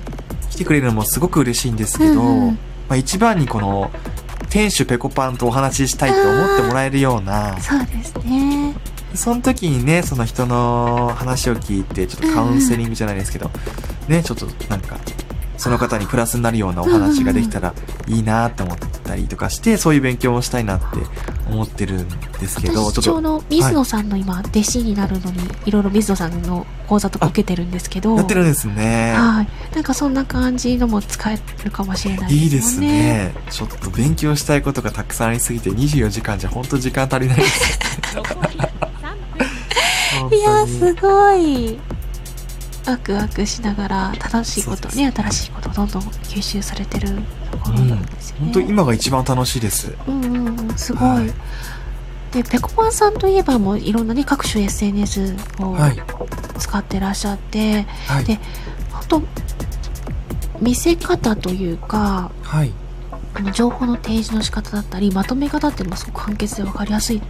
[0.51, 2.57] 来てくれるのもすごく嬉しいんですけど、うんうんま
[2.89, 3.89] あ、一番にこの、
[4.47, 8.75] 店主ペコパンとお話ししたいと思ってもらえるような、そうですね。
[9.15, 13.49] その時にね、その人の話を聞いて、ちょっとカウンセリングじゃないですけど、
[14.07, 14.99] ね、ちょっとなんか、
[15.59, 17.73] その方にプラスになるようなお話ができたら
[18.07, 20.85] いいなって思ったりとかして、そういう勉強もしたいなって
[21.51, 29.13] 思ってるんですけど、私ちょっど水野さんの今、弟子になるのにいろいろ水野さんの講座とか受けてるんですけどとやってるんですね。
[29.13, 33.33] はいなんかそんな感じのも使えるかもしれないいいですねね。
[33.49, 37.79] ちょっと勉強したいことがたくさんありすぎて24時間じゃ本当時間足りないです。
[38.15, 38.89] 残り3分
[40.21, 41.79] 本当にいやすごい
[42.89, 47.09] ワクワクしながら楽しいことね新しいことをどんどん吸収されてる
[47.51, 49.93] ところなんですよね、本当今が一番楽しいです。
[50.07, 51.33] うんうんうんすごい、はい
[52.31, 55.97] でぺこぱんさんといえばもういろんなね各種 SNS をはい。
[56.59, 58.23] 使ってらっしゃって、はい。
[58.25, 58.37] で
[58.91, 59.21] 本当
[60.61, 62.71] 見せ方というかはい。
[63.39, 67.27] あの情報の提示の仕方だったりまとめ方っていうのもすごく簡潔で分かりやすいと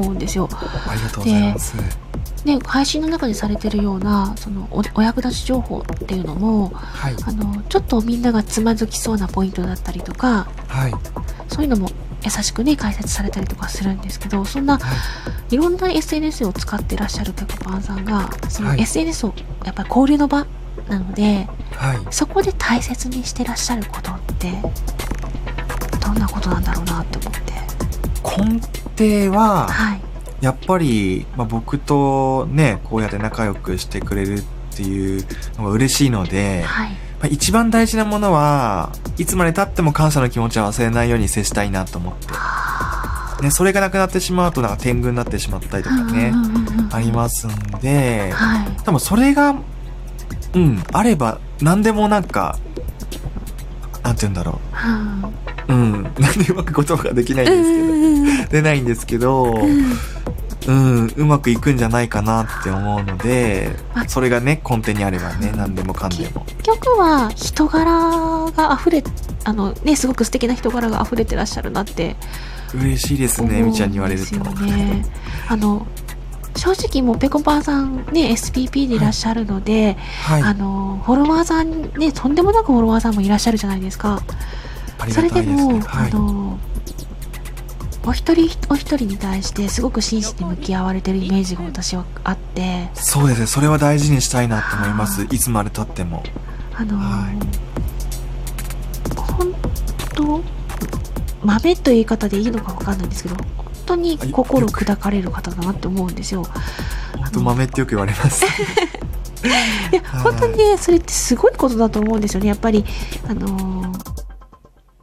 [0.00, 0.48] 思うんですよ。
[0.52, 1.74] ありがとうございます。
[2.44, 7.16] で配信の中でされてるようなそのおお役立ち情報っていうのもはい。
[7.26, 10.92] あのちょっとみんながつまずきそうなポイントだったりとかはい。
[11.48, 11.90] そういうのも
[12.22, 14.96] 優しくね解説されたりとかするんですけどそんなは
[15.50, 19.34] いろんな SNS を使ってらっしゃるぺこぱんさんがそのはい SNS を
[19.64, 20.46] やっぱり交流の場
[20.88, 21.98] なのではい。
[22.10, 24.52] そこで大切にしてらっしゃることって
[26.00, 28.60] どんなことなんだろうなって思って
[28.98, 30.00] 根底は、はい
[30.40, 35.26] やっぱり、まあ、僕とね、こうやって仲良くしてくれるっっていう
[35.58, 36.90] のが嬉しいので、はい。
[36.90, 42.28] まあ一番大事なものは、いつまで経っても感謝の気持ちは忘れないように接したいなと思って。
[43.42, 46.32] ね、それがなくなってしまうと、なんか天狗になってしまったりとかね
[46.92, 48.76] ありますんで、はい。
[48.84, 49.54] 多分それが、
[50.54, 52.58] うん、あれば、何でもなんか、
[54.02, 55.49] なんて言うんだろはう。
[55.70, 57.50] うん、なんでうまく言葉ができないんい。
[57.50, 59.54] ですけど、出ないんですけど、
[60.66, 66.44] うんうまくいくんじゃないかなって思うのであ、それがね、根底にあればね、何でもかんでも。
[66.44, 67.90] 結局は人柄
[68.52, 69.02] が溢れ、
[69.44, 72.14] あのね、すごく素敵な人柄が溢れてらっしゃるなって
[72.74, 74.36] 嬉しいですね、みちゃんに言われると。
[74.36, 75.04] ね。
[75.48, 75.86] あの、
[76.56, 80.42] 正直もうぺこぱんさんね、SPP でいらっしゃるので、はい。
[80.42, 84.20] あの、フォロワーさんね、とんでもなくフォロワーさんもいらっしゃるじゃないですか。
[85.08, 85.80] それでも。
[85.80, 86.10] はい。
[86.10, 86.58] あの、
[88.06, 95.26] お一人お一人に対してすごく真摯に向き合われてるイメージが私はあって、そうですね、それは大事にしたいなと思います。
[95.30, 96.22] いつまで経っても。
[96.74, 97.28] あの、は
[99.16, 99.54] 本
[100.14, 100.42] 当
[101.44, 103.46] 豆という言い方でいいのかわかんないんですけど、本
[103.86, 106.44] 当に心砕かれる方だなって思うんですよ。
[107.18, 108.44] 本当豆ってよく言われます。
[108.44, 112.48] いや、 はい本当にね、それってすごいことだと思うんですよね。
[112.48, 112.84] やっぱり、
[113.28, 114.19] あのー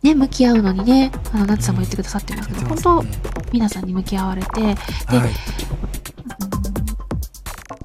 [0.04, 3.06] ね、向き合うのにね、あの、ナツさんも言ってくださってますけど、本当、
[3.52, 5.32] 皆さんに向き合われて、で、はい。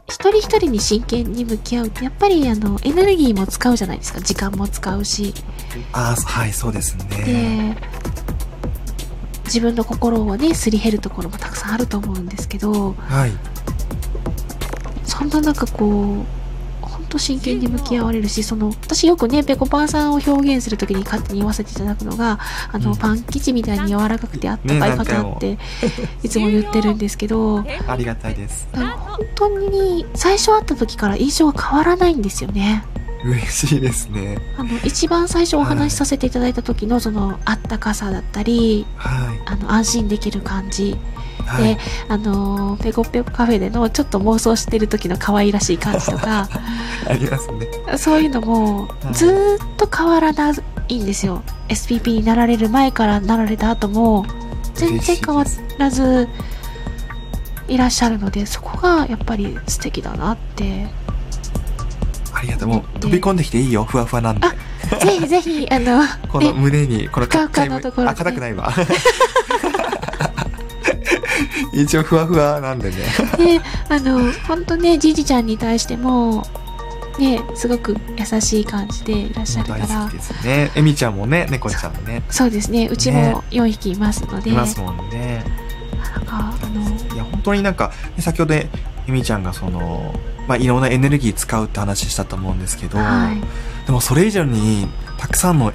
[0.09, 4.21] 一人一人に真剣に向き合うって、やっぱり、あの、エネルギーも使うじゃないですか。
[4.21, 5.35] 時間も使うし。
[5.93, 7.75] あーはい、そうですね。
[7.75, 7.77] で、
[9.47, 13.33] 自分の心をね、すり減るところもたくさんあると思うんですけど、はい。
[15.05, 16.42] そんな中こう、
[17.13, 22.39] 本当真剣に向き合われるし、その、私よくね、ぺこぱんさんを表現するときに勝手に言わせていただくのが、
[22.73, 25.59] あの、うんパン生地みたいに柔らかくてあったかい方って、
[26.23, 28.69] いつも言ってるんですけど、ありがたいです。
[28.73, 32.85] 本当に最初会った時から印象が変わらないんですよね。
[33.25, 34.39] 嬉しいですね。
[34.57, 39.43] あの、一番最初お話しさせていただいた時のその、あったかさだったり、はい。
[39.47, 40.97] あの、安心できる感じ。
[41.47, 41.79] はいで。、
[42.09, 46.49] あの、ペコペコカフェでのちょっと妄想してる時の可愛らしい感じとか、
[47.09, 47.69] ありますね。
[47.99, 50.53] そういうのもはいずーっと変わらな
[50.89, 51.43] いんですよ。
[51.69, 54.27] SPP になられる前からなられた後も
[54.75, 55.45] 全然変わ
[55.79, 56.29] らず
[57.69, 60.87] いらっしゃるので、そこがやっぱり素敵だなって。
[62.35, 62.69] ありがとう。
[62.69, 64.49] もう飛び込んできていいよ、ふわふわなんで。
[65.01, 68.73] ぜひぜひ、あの、 このね胸に、この硬くないわ。
[71.73, 72.97] 一応ふわふわなんでね。
[73.37, 76.47] で、あの、ほんとね、じじちゃんに対しても、
[77.19, 80.71] ね、すごく優しい感じでいらっしゃるから大好き、ですね。
[80.75, 85.45] えみちゃんもね、猫ちゃんもね、そうですね、うちねも4匹いますので、いますもんね。
[86.15, 88.69] なんか、あの、いや、本当になんか、ね先ほど、え
[89.09, 90.15] みちゃんがその、
[90.49, 93.87] まあ、いろんなエネルギー使うって話したと思うんですけど、はい。
[93.87, 95.73] でもそれ以上に、たくさんの、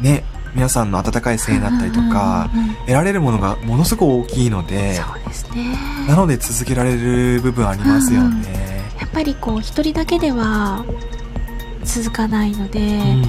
[0.00, 5.76] ね、皆さんの温かい声援だったりとか、うんうんうんうん得られるものがものすごく大きいので、そうですね。
[6.08, 8.82] なので続けられる部分ありますよね。
[9.00, 10.84] やっぱりこう一人だけでは
[11.84, 13.28] 続かないので,、うんで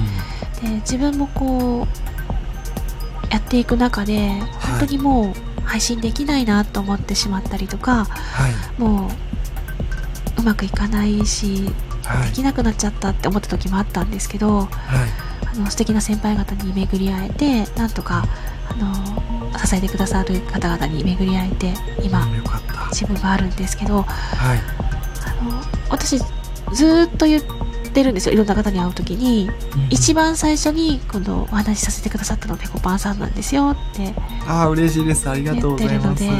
[0.80, 4.28] 自分もこうやっていく中で
[4.60, 8.80] 本当にもう配信できないなと思ってしまったりとかはい。
[8.80, 11.70] もううまくいかないし
[12.04, 12.34] はいで。
[12.34, 14.68] きなくなっちゃったって思った時もあったんですけどはい。
[15.54, 18.24] あの素敵な先輩方に巡り会えてなんとか
[18.68, 22.26] あの支えてくださる方々に巡り会えて今。
[22.94, 24.58] 自分があるんですけどはい。
[25.26, 27.42] あの私ずーっと言っ
[27.92, 34.12] てるんですよいろんな方に会う時にうん一番最初にこのお話しさせてくださったのはぺこぱんさんなんですよってや
[34.46, 35.28] ああ、嬉しいです。
[35.28, 36.24] ありがとうございます。
[36.24, 36.36] やっ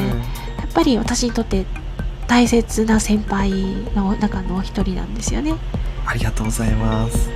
[0.72, 1.66] ぱり私にとって
[2.27, 3.50] 大切な先輩
[3.94, 5.55] の中のお一人なんですよね
[6.07, 7.31] ありがとうございます。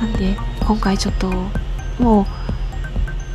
[0.00, 1.30] なんで今回ちょっと
[1.98, 2.26] もう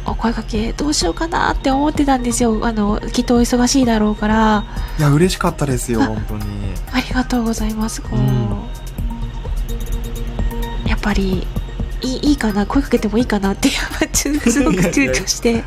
[0.08, 4.66] お声かけどうしようかなって思ってたんですよあのきっとお忙しいだろうから
[5.00, 6.44] いや、嬉しかったですよ、あ本当に。
[6.92, 8.02] ありがとうございます。
[8.02, 8.46] こう、うん
[10.88, 11.48] やっぱり
[12.02, 15.64] いいいいかな声かけてもいいかなってやっぱすごく躊躇して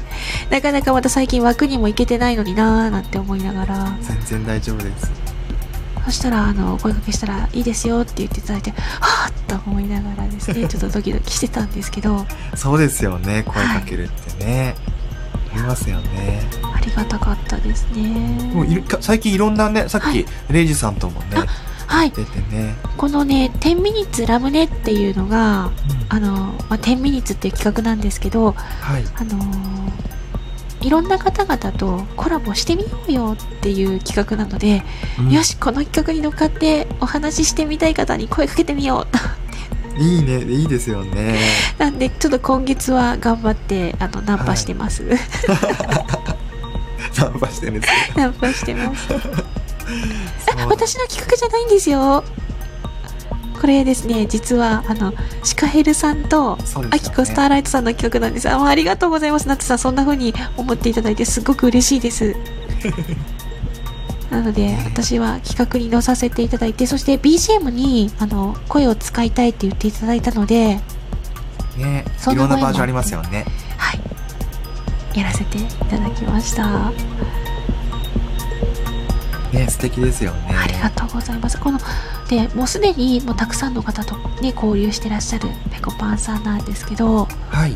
[0.50, 5.27] なかなかまた最近枠にも行けてないのになーなんて思いながら全然大丈夫です。
[6.08, 14.74] そしたらあの声かけしたらいいですよって言っていただいてはぁっと思いながらですね ちょっとドキドキしてたんですけどそうですよね、声かけるってね。
[15.52, 16.42] ありますよね。
[16.62, 21.36] ありがたかったですねもうい最近いろんなね、さっはいき、レイジさんともね、
[21.86, 22.74] はい出てね。
[22.96, 25.70] このね「10ミニッツラムネ」っていうのが
[26.08, 29.04] あの、まあ、10ミニッツっていう企画なんですけどはい。
[29.14, 30.17] あのー
[30.80, 34.82] いろんな方々とコラボしてみようよっていう企画なので、
[35.18, 35.30] うん。
[35.30, 39.06] よしこの企画に乗っかってお話ししてみたい方に声かけてみよ
[39.98, 41.36] ういいね、いいですよね。
[41.76, 45.02] なんでちょっと今月は頑張ってあのナンパしてます、
[47.18, 49.08] ナンパしてるんですけ ナンパしてます。
[49.10, 49.16] ど。
[50.62, 52.22] あ私の企画じゃないんですよ
[53.60, 56.88] これですね実はあのシカヘルさんとそうですよね。
[56.92, 58.48] アキコスターライトさんの企画なんです。
[58.48, 59.48] あありがとうございます。
[59.48, 62.36] なってさんそんな風に思っていただいてすごく嬉しいです。
[64.30, 70.80] なので私は企画に乗させていただいてそして BGM にあの声を使いたいって言っていただいたので
[71.78, 73.44] ね、いろんなバージョンありますよね。
[73.76, 74.00] はい。
[75.18, 76.92] やらせていただきました
[79.52, 80.54] ね、素敵ですよね。
[80.54, 81.58] ありがとうございます。
[81.58, 81.78] この
[82.28, 87.74] でもうすでにもうたくさんの方とね交流してらっしゃるぺこぱんさんなんですけど、はい。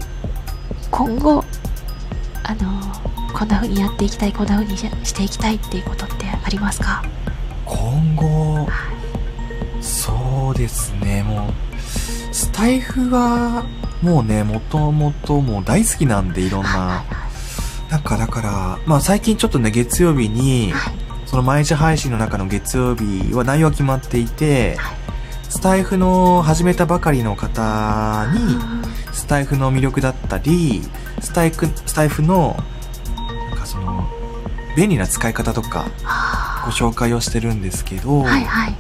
[0.91, 1.45] 今後
[2.43, 2.71] あの
[3.33, 7.03] こんな風にやっていきたい、こんな風にししていきたいっていうことってありますか？
[7.65, 8.69] 今後、
[9.81, 13.65] そうですね、もう、スタイフは、
[14.03, 17.05] もうね、もともともう大好きなんで、いろんな。
[17.89, 21.02] なんかだから、まあ最近ちょっとね、月曜日に、はい
[21.33, 24.97] その毎日配信の中の月曜日は内容が決まっていて、はい。
[25.49, 30.83] スタイフの始めたばかりの方に、うんスタイフの魅力だったり、
[31.21, 32.57] スタイフ、スタイフの、
[33.51, 34.07] なんかその、
[34.77, 38.77] 便利な使い方とかはご紹介をしてるんですけど、あはいはい。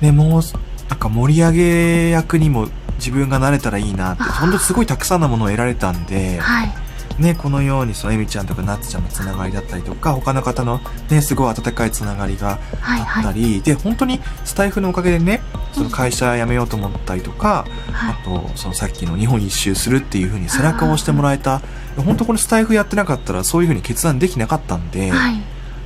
[0.00, 0.42] ね、もう、
[0.88, 4.40] なんか盛り上げ役にも自分がなれたらいいなって、あー。
[4.40, 6.87] ほんとすごいたくさんのものを得られたんで、はい
[7.18, 15.40] ね、このようにそのエミちゃんとかナッツちゃんのつながりだったりとか、他の方のね、すごい温かいつながりがはいあったはいり、で、本当にスタイフのおかげでね、
[15.72, 18.14] その会社辞めようと思ったりとか、はい。
[18.22, 21.60] あと、そのさっきの日本一周するっていう風に背中を押してもらえた、
[21.96, 25.34] 本当これスタイフやってなかったらそういう風に決断できなかったんで、はい。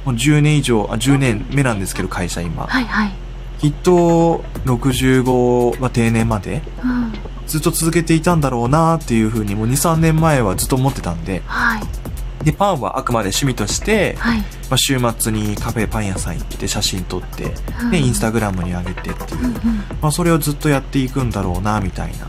[0.05, 2.66] もう10年以上、あ、10年目なんですけど、会社今。
[2.66, 3.12] はいはい。
[3.59, 7.12] きっと、65は定年まで、うん
[7.53, 12.45] ずっと続けていたんだろうなっていう風に、もう2、3年前はずっと思ってたんで、はい。
[12.47, 14.38] で、パンはあくまで趣味として、はい。
[14.38, 17.91] まあ、週末にカフェパン屋さん行って写真撮って、うん。
[17.91, 19.41] で、インスタグラムに上げてっていう。
[19.41, 19.53] うんうん。
[20.01, 22.27] まあ、それをずっとやっていくんだろうな、みたいな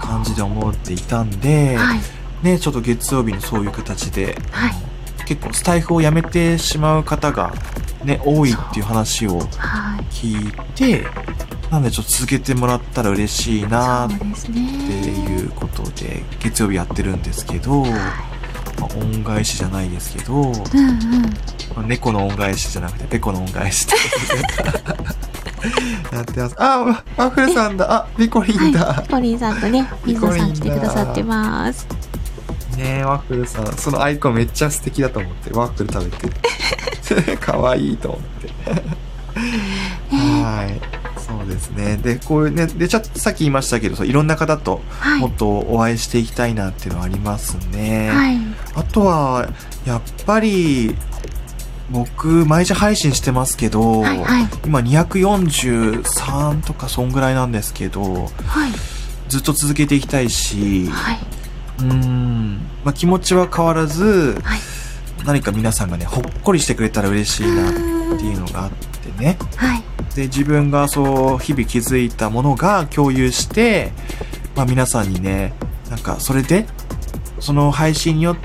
[0.00, 2.00] 感じで思っていたんで、はい。
[2.42, 4.74] ね、ちょっと月曜日にそういう形で、はい。
[5.26, 7.52] 結構スタイフをやめてしまう方が、
[8.02, 10.04] ね、多いっていう話をはい。
[10.10, 11.04] 聞いて、
[11.70, 17.90] なんでちょっと続けてもらったら嬉しいなってねいうことで、月曜日やってるんですけど、ま
[18.80, 20.58] あ、恩返しじゃないですけど、うんうん
[21.76, 23.96] まあ猫の恩返しじゃなくて、ペコの恩返しって
[26.14, 26.56] やってます。
[26.58, 27.92] あ、ワワッフルさんだ。
[27.92, 28.94] あ、ピコリンだ。
[28.94, 31.86] はい、ポリンさんとね、水野さん来てくださってます。
[32.76, 33.76] ねえ、ワッフルさん。
[33.76, 35.50] そのアイコンめっちゃ素敵だと思って。
[35.52, 36.26] ワッフル食べて
[37.32, 37.38] る。
[37.38, 38.48] かわいいと思って。
[40.14, 40.80] はい。
[41.28, 41.96] そうですね。
[41.98, 45.20] で、こういうね、で、ちょっとさっき言いましたけど、そういろんな方とはい。
[45.20, 48.08] もっとお会いしていきたいなっていうのはありますね。
[48.10, 48.38] はい。
[48.74, 49.48] あとは、
[49.84, 50.96] やっぱり、
[51.90, 58.72] 僕、毎日配信してますけど、はいはい今243とかそんぐらいなんですけど、はい。
[59.28, 61.18] ずっと続けていきたいし、はい。
[61.80, 64.58] うーん、まあ、気持ちは変わらず、はい。
[65.24, 67.78] 何か皆さんがね、ほっこりしてくれたら嬉しいなって
[68.24, 69.38] いうのがあってね。
[69.56, 69.82] はい。
[70.14, 73.92] で、自分がそう、日々気づいたものが共有して、
[74.56, 75.52] まあ皆さんにね、
[75.90, 76.66] なんかそれで、
[77.40, 78.36] その配信によっ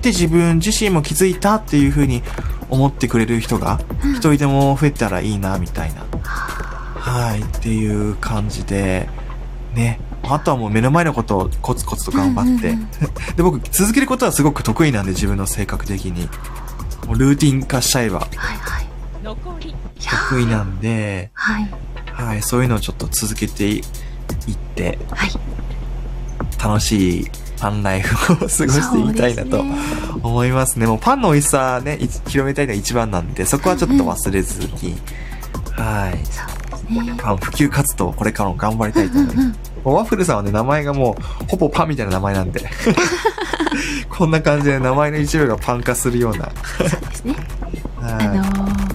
[0.00, 2.22] て自分自身も気づいたっていう風に
[2.68, 6.04] 思ってくれる人が一人でも増えたらいいな、みたいな。
[6.94, 9.08] はい、っていう感じで、
[9.74, 10.00] ね。
[10.24, 12.68] あとはもう目の前のことをコツコツと頑張って。
[12.70, 12.88] うんうんうん
[13.36, 16.28] で、僕、続けることはすごく得意なんで、自分の性格的に。
[17.06, 18.36] もうルーティン化しちゃえばはい。
[18.36, 18.91] はい。
[19.22, 21.68] 得意なんで、はい。
[22.12, 23.82] はい、そういうのをちょっと続けていっ
[24.74, 25.30] て、はい。
[26.62, 28.58] 楽しいパンライフを過ごし
[28.92, 30.86] ていきたいなとそうですね思いますね。
[30.86, 34.96] もうパンの美味しさね、い広めたいのが一番なんで、そこはちょっと忘れずに、
[35.72, 36.18] はい。
[37.18, 39.38] パン普及活動をこれからも頑張りたいと思います。
[39.38, 42.62] うんうんもうワッフルさんはね、名前がもう、ほぼパンみたいな名前なんで。
[44.08, 46.48] こんな感じで名前の一部がパン化するような。
[46.78, 47.36] そうですね。
[48.00, 48.91] あのはー、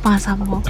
[0.00, 0.62] ぺこぱんさんも、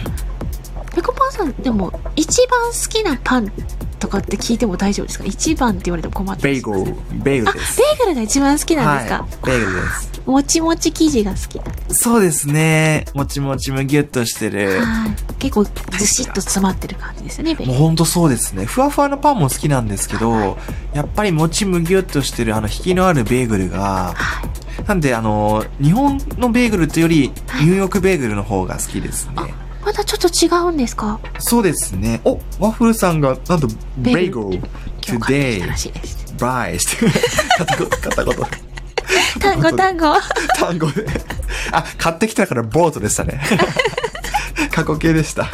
[0.95, 3.53] ぺこぱんさん、でも、一番好きなパン
[4.01, 5.24] とかって聞いても大丈夫ですか？
[5.24, 6.41] 一番って言われても困っい。
[6.41, 7.78] てベーグル、ベーグあ、ルです。
[7.78, 10.22] ベーグルが一番好きなんですか、はい、ベーグルです。
[10.26, 13.05] もちもち生地が好きなそうですね。
[13.14, 14.80] もちもちむぎゅっとしてる。
[14.80, 15.34] はい。
[15.38, 17.55] 結構ずしっと詰まってる感じですよね。
[17.55, 18.64] もうほんとそうですね。
[18.64, 20.57] ふわふわのパンも好きなんですけど、
[20.95, 24.45] やっぱりもちむぎゅっとしてるあの引きのあるベーグルが、は
[24.82, 24.84] い。
[24.86, 29.34] なんで、あの、日本のベーグルというより、はいニューヨークベーグルの方が好きですね。
[29.84, 31.18] まだちょっと違うんですか？
[31.38, 32.20] そうですね。
[32.24, 33.66] お、ワッフルさんが、なんと、
[33.99, 34.62] ベベーグルーグル、
[35.09, 36.34] 今日買ってきた today, らしいです。
[36.38, 37.07] バイして、
[37.59, 38.34] 片言、片言、
[39.40, 40.14] 単語単語。
[40.58, 41.06] 単語で。
[41.72, 43.40] あ、買ってきたからボートでしたね。
[44.70, 45.48] 過去形でした。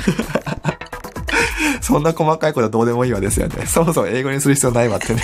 [1.81, 3.65] そんな細かいことはどうでもいいわですよね。
[3.67, 5.23] そもそも英語にする必要ないわってね。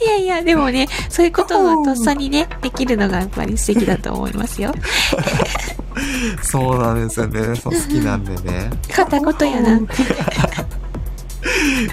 [0.00, 4.72] いやいや、でもね、そういうことをとっさにね、できるのがやっぱり素敵だと思いますよ。
[6.42, 7.56] そうなんですよね。
[7.56, 8.70] そう好きなんでね。
[8.92, 9.80] 片言やな。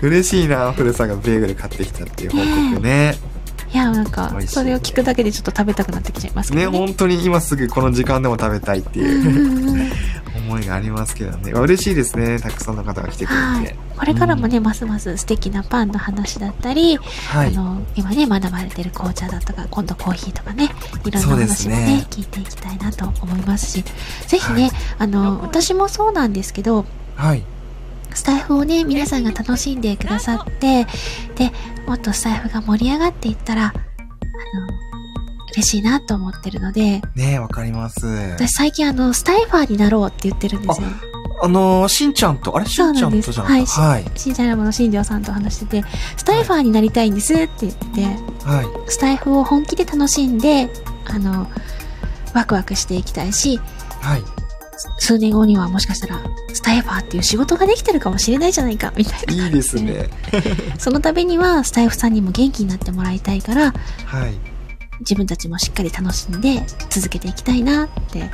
[0.02, 2.38] 嬉しいな、ワッフルさんがベーグル買ってきたっていう報
[2.76, 3.16] 告ね。
[3.74, 6.78] いや、なんかそれを聞くだけでちょっと食べたくなってきちゃいますけね、どね。
[6.78, 9.92] 本当に今すぐこの時間でも食べたいってうんいううんうん
[10.36, 11.52] 思いがありますけどね。
[11.52, 12.40] 嬉しいですね。
[12.40, 13.76] たくさんの方が来てくれてはい。。
[13.98, 17.48] これからもね、ますます素敵なパンの話だったり、はい。
[17.48, 20.70] あの、今ね、学ばれてる紅茶だとか、今度コーヒーとかね、
[21.06, 23.84] いろんな話もね、ね聞いていきたいなと思いますし、
[24.28, 27.44] ぜひね、はいあの、私もそうなんですけど、はい。
[28.14, 30.86] スタイフをね、皆さんが楽しんでくださって、
[31.36, 31.52] で、
[31.88, 33.74] もっとスタイフが盛り上がっていったら、あの、
[35.54, 38.08] 嬉しいなと思ってるので、ねわかります。
[38.08, 40.88] 私最近あの、スタイファーになろうって言ってるんですよ。
[41.42, 43.46] あのー、しんちゃんと、あれしんちゃなんとじゃん。
[43.46, 43.66] はい。
[43.66, 44.06] はい。
[44.16, 48.90] 新茶山の新庄さんと話してて、スタイファーになりたいんですって言って、はい。
[48.90, 50.70] スタイフを本気で楽しんで、
[51.06, 51.48] あの、
[52.34, 53.60] ワクワクしていきたいし、
[54.02, 54.24] はい。
[54.98, 56.22] 数年後にはもしかしたら、
[56.54, 59.46] スタイファーっていう仕事ができてるかもしれないじゃないか、みたいな。
[59.46, 60.10] いいですね。
[60.78, 63.74] そのためには、スタイフさんにも元気になってもらいたいから、
[64.06, 64.34] はい。
[65.00, 68.30] 自分たちもしっかり楽しんで続けていきたいなって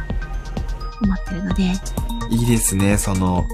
[1.01, 1.63] 思ってるので、
[2.29, 2.97] いいですね。
[2.97, 3.45] その、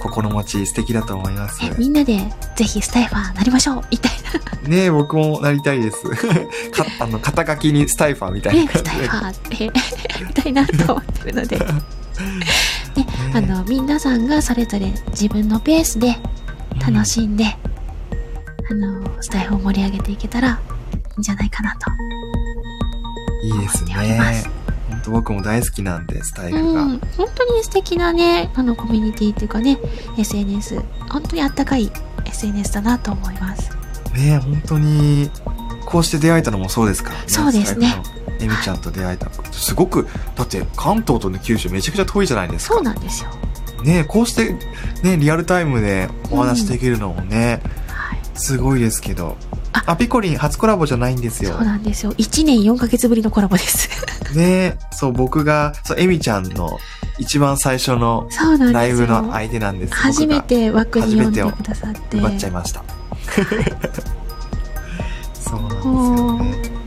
[0.00, 1.60] 心持ち素敵だと思います。
[1.64, 2.18] えみんなで
[2.56, 4.12] ぜひスタイファーなりましょうみたい
[4.68, 6.02] ねえ、僕もなりたいです。
[6.70, 8.90] か、あの、肩書きにスタイファーみたな、ね、いな感じで。
[8.90, 9.72] スタイファーってや
[10.28, 11.58] りたいなと思ってるので、
[12.22, 16.16] ね、あの、皆さんがそれぞれ自分のペースで
[16.80, 17.44] 楽しんで、
[18.70, 20.52] あの、スタイフを盛り上げていけたらい
[21.16, 21.90] いんじゃないかなと。
[23.42, 23.94] いいですね。
[24.90, 26.84] 本当僕も大好きなんで、スタイうフが。
[26.84, 29.78] ん、本当に素敵なね、あの、コミュニティっていうかね、
[30.16, 31.90] SNS、本当にあったかい
[32.26, 33.70] SNS だなと思います。
[34.14, 35.30] ねえ、本当に、
[35.84, 37.24] こうして出会えたのもそうですからね。
[37.26, 39.30] そうですねスタイフのエミちゃんと出会えた。
[39.58, 40.06] すごく、
[40.36, 42.74] だって関東とね、九州めちゃくちゃ遠いじゃないですか。
[42.74, 43.30] そうなんですよ。
[43.82, 44.54] ねえ、こうして、
[45.02, 48.18] ね、リアルタイムでお話できるのもね、はい。
[48.34, 49.36] すごいですけど。
[49.72, 51.64] ああ、ピコリン初コラボじゃないんですよそう。
[51.64, 52.12] なんですよ。
[52.12, 53.88] 1年4ヶ月ぶりのコラボです。
[54.36, 56.78] ねそう、僕が、そう、エミちゃんの
[57.18, 58.28] 一番最初の。
[58.72, 59.94] ライブの相手なんです。
[59.94, 62.18] 初めて枠に読んでくださって。
[62.18, 62.82] 奪っちゃいました。
[65.34, 66.78] そうなんですよね。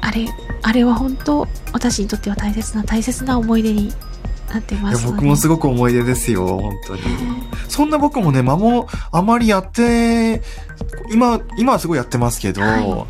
[0.00, 0.28] あれ、
[0.62, 3.92] あれは本当、私にとっては大切な、大切な思い出に
[4.52, 5.16] なってますので。
[5.16, 7.02] 僕もすごく思い出ですよ、本当に。
[7.68, 10.42] そんな僕もね、間もあまりやって、
[11.10, 13.06] 今、今はすごいやってますけど、は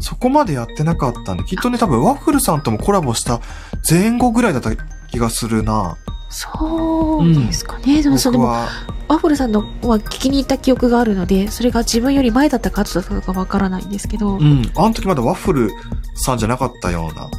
[0.00, 3.40] そこまでやってなかったんで、きっとね、多分ワッフルさんともコラボした
[3.88, 4.70] 前後ぐらいだった
[5.10, 5.96] 気がするな。
[6.28, 8.02] そうですかね。
[8.02, 8.68] でもそれも、僕は。
[9.08, 14.38] ワッフルさんのは聞きに行った記憶があるので、それが自分より前だったか後だったかわからないんですけど。
[14.38, 14.70] うん。
[14.76, 15.70] あの時まだワッフル
[16.14, 17.30] さんじゃなかったような。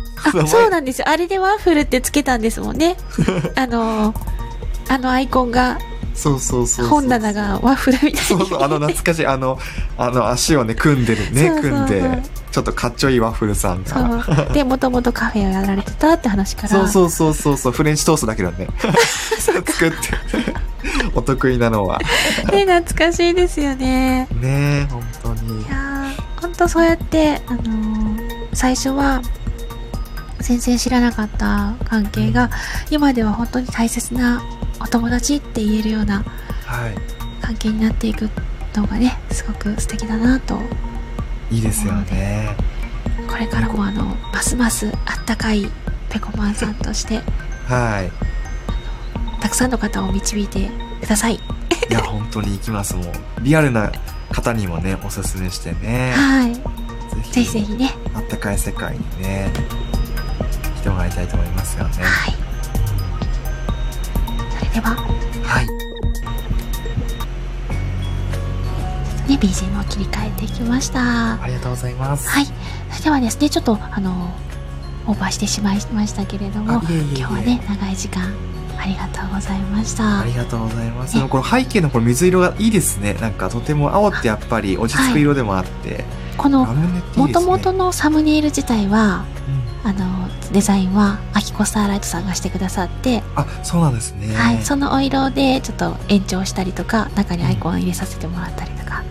[0.43, 1.09] あ、 そうなんですよ。
[1.09, 2.95] あれでワッフルってつけたんですもんね。
[3.55, 4.13] あの、
[4.87, 5.77] あのアイコンが、
[6.17, 6.87] そうそうそう。
[6.87, 9.59] 本棚がワッフルみたいそうそう、あの懐かしい、あの、
[9.97, 14.49] あの足をね、組んでるね、組んで、ちょっとかっちょいいワッフルさんが。
[14.51, 16.69] で、もともとカフェをやられてたって話から。
[16.69, 18.67] そうそうそうそうそう、フレンチトーストだけどね。
[19.39, 19.95] 作って。
[21.13, 21.99] お得意なのは。
[22.51, 24.27] ね、懐かしいですよね。
[24.41, 25.65] ねえ、本当にい。
[25.69, 28.17] やー、ほんとそうやって、あのー
[28.53, 29.21] 最初は、
[30.39, 32.49] 全然知らなかった関係が、
[32.89, 34.41] 今では本当に大切な
[34.79, 36.23] お友達って言えるような
[36.65, 36.89] は
[37.41, 38.29] 関係になっていく
[38.75, 40.59] のがね、すごく素敵だなと。
[41.51, 41.55] い。
[41.55, 42.55] いいですよね。
[43.27, 45.67] これからもあの、ますますあったかい
[46.09, 47.21] ペコマンさんとして、
[47.67, 48.11] はい。
[49.41, 50.69] たくさんの方を導いて
[51.01, 51.35] ください。
[51.35, 51.39] い
[51.93, 52.95] や、本当に行きます。
[52.95, 53.05] もう、
[53.41, 53.91] リアルな
[54.31, 56.13] 方にもね、おすすめしてね。
[56.15, 56.53] はい。
[56.53, 56.61] ぜ
[57.31, 57.93] ぜひぜひね。
[58.13, 59.49] あったかい世界にね、
[60.77, 62.03] 来てもらいたいと思いますよね。
[62.03, 62.36] はい。
[64.77, 64.95] では、
[65.43, 65.67] はい。
[69.27, 71.41] ね、BGM を切り替えていきました。
[71.41, 72.29] ありがとうございます。
[72.29, 72.45] はい。
[72.91, 74.31] それではですね、ちょっと、あの、
[75.07, 78.31] オーバーしてしまいましたけれども、今日はね、長い時間、
[78.77, 80.23] ありがとうございましたあ。
[80.25, 81.27] りがとうございます。
[81.27, 83.15] この背景のこの水色がいいですね。
[83.15, 86.05] なんかとても青ってやっぱり落ち着く色でもあって。
[86.37, 87.45] この、ラムネっていいもですね。
[87.45, 89.56] ともとのサムネイル自体は、うん
[89.87, 94.35] あのデザインはアキコスターライトさんがしてくださって、あ、そうなんですね。
[94.35, 99.01] はい、そのお色でちょっと延長したりとか中にアイコン入れさせてもらったりとか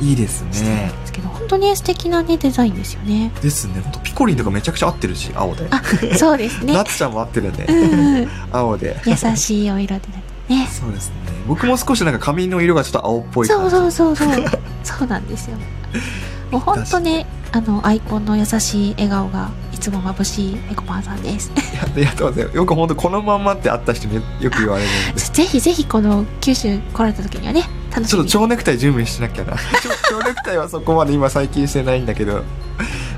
[0.00, 0.88] いいですねん。
[0.90, 3.80] ですけど、本当に素敵なねデザインですよねですね。
[3.80, 5.68] ほんとピコリンとかめちゃくちゃ合ってるし、青で。
[5.70, 5.80] あ
[6.16, 9.00] そうですね ナツちゃんも合ってるんで、うんうん青で。
[9.06, 10.02] 優しいお色で
[10.48, 11.14] ねそうですね。
[11.46, 13.76] 僕も少しなんか髪の色がちょっと青っぽいそう感じ。
[13.76, 14.44] そうそうそう
[14.82, 15.56] そう なんですよ
[16.50, 22.56] もう本当ねあのアイコンの優しい笑顔がいつも眩しいエコパンさんですありがとうございます。
[22.56, 25.20] よく本当このまんまって会った人によく言われるんで。
[25.36, 29.54] ぜひぜひこの九州来られた時にはね楽しみにちょっと蝶ネクタイ準備しなきゃな。
[30.10, 32.42] 蝶ネクタイはそこまで今最近してないんだけど、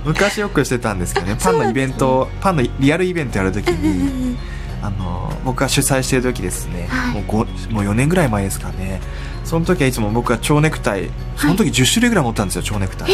[0.04, 4.38] 昔よくしてたんですけどね、 パンのイベント、パンのリアルイベントやるときに、うん
[4.82, 7.46] あの、僕が主催してる時ですね、はいもうごもう
[7.84, 9.00] 4年ぐらい前ですかね。
[9.44, 13.10] その時はいつも僕は蝶ネクタイ、その時10種類ぐらい持ったんですよ、蝶ネクタイ。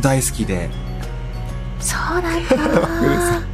[0.00, 0.89] 大好きで。
[1.80, 3.50] そうなんだ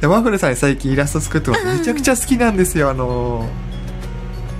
[0.00, 1.64] でワッフルさんに最近イラスト作ってます。
[1.64, 3.48] めちゃくちゃ好きなんですよ、あの、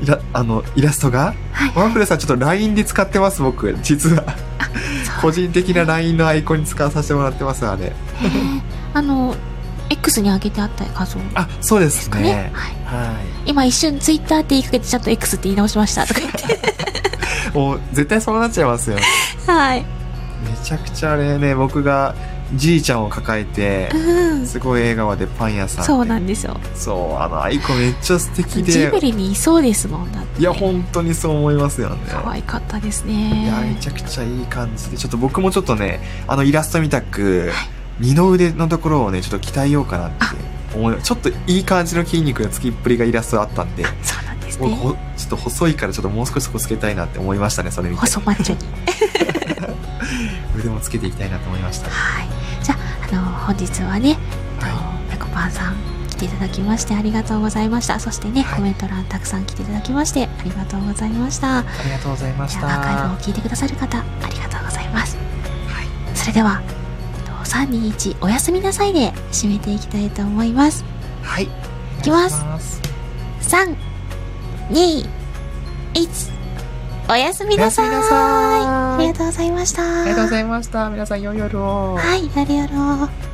[0.03, 1.35] イラ、あの、イラストが。
[1.53, 3.77] はいワッフルさんちょっと LINE で使ってます、僕。
[3.83, 4.25] 実は。
[5.21, 7.93] 個人的な LINE のアイコンに使わさせてもらってます、あれ。
[8.95, 9.35] あの
[9.91, 12.51] X に上げてあった画像あ、そうですかねね。
[12.53, 16.39] はいは今一瞬ツイッターって言いかけてちゃんと X って言い直しましたとか言って
[17.51, 17.57] い。
[17.59, 18.99] もう、絶対そうなっちゃいますよ。
[19.47, 20.02] はいめ
[20.63, 22.15] ちゃくちゃあれね、僕が
[22.55, 25.87] じいちゃんを抱えて、うんすごい笑顔でパン屋さんで。
[25.87, 28.91] そうなんですよそう、あのアイコンめっちゃ素敵ジで。
[28.91, 31.97] ブリにいそうですもんだっていや、本当にそう思いますよね。
[32.09, 33.11] 可愛かったですい
[33.47, 37.51] や、めねちゃくちゃいい感じで、ちょっと僕もちょっとね、あのイラストみたく、
[38.01, 40.17] 二の腕のところをね、ちょっと鍛えようかなって
[40.75, 44.69] 思い、ちょっといい感じの筋肉のつきっぷりがイラストあったんで、そうなんですね
[45.17, 48.01] ちょっと細いからちょっともう少しそこつけたいなって思いましたね、それ見て。
[48.01, 48.55] 細マッチョ
[49.27, 49.32] に
[50.59, 51.91] 腕もつけていきたいなと思いました。
[51.91, 52.29] はい
[52.63, 52.79] じゃあ
[53.11, 54.17] あの本日はね、
[54.61, 55.77] はペコパンさん
[56.11, 62.67] 来ていただきましてありがとうございましたそしてね、はいコメント欄たくさん来ていただきましてありがとうございましたありがとうございました。
[62.67, 65.17] アーカイブを聞いてくださる方ありがとうございます
[65.67, 65.87] はい。
[66.17, 66.63] それでは
[67.19, 70.85] えっと321おやすみなさいで締めていきたいと思います
[71.23, 71.45] はい。
[71.45, 71.49] い
[72.03, 72.81] きますす。
[73.57, 73.77] 3、
[74.71, 75.07] 2、
[75.95, 76.33] 1
[77.13, 80.89] おやすみなさいありがとうございましたありがとうございました。
[80.89, 81.97] 皆さん、良い夜を。
[81.97, 83.32] はい、やるやろう。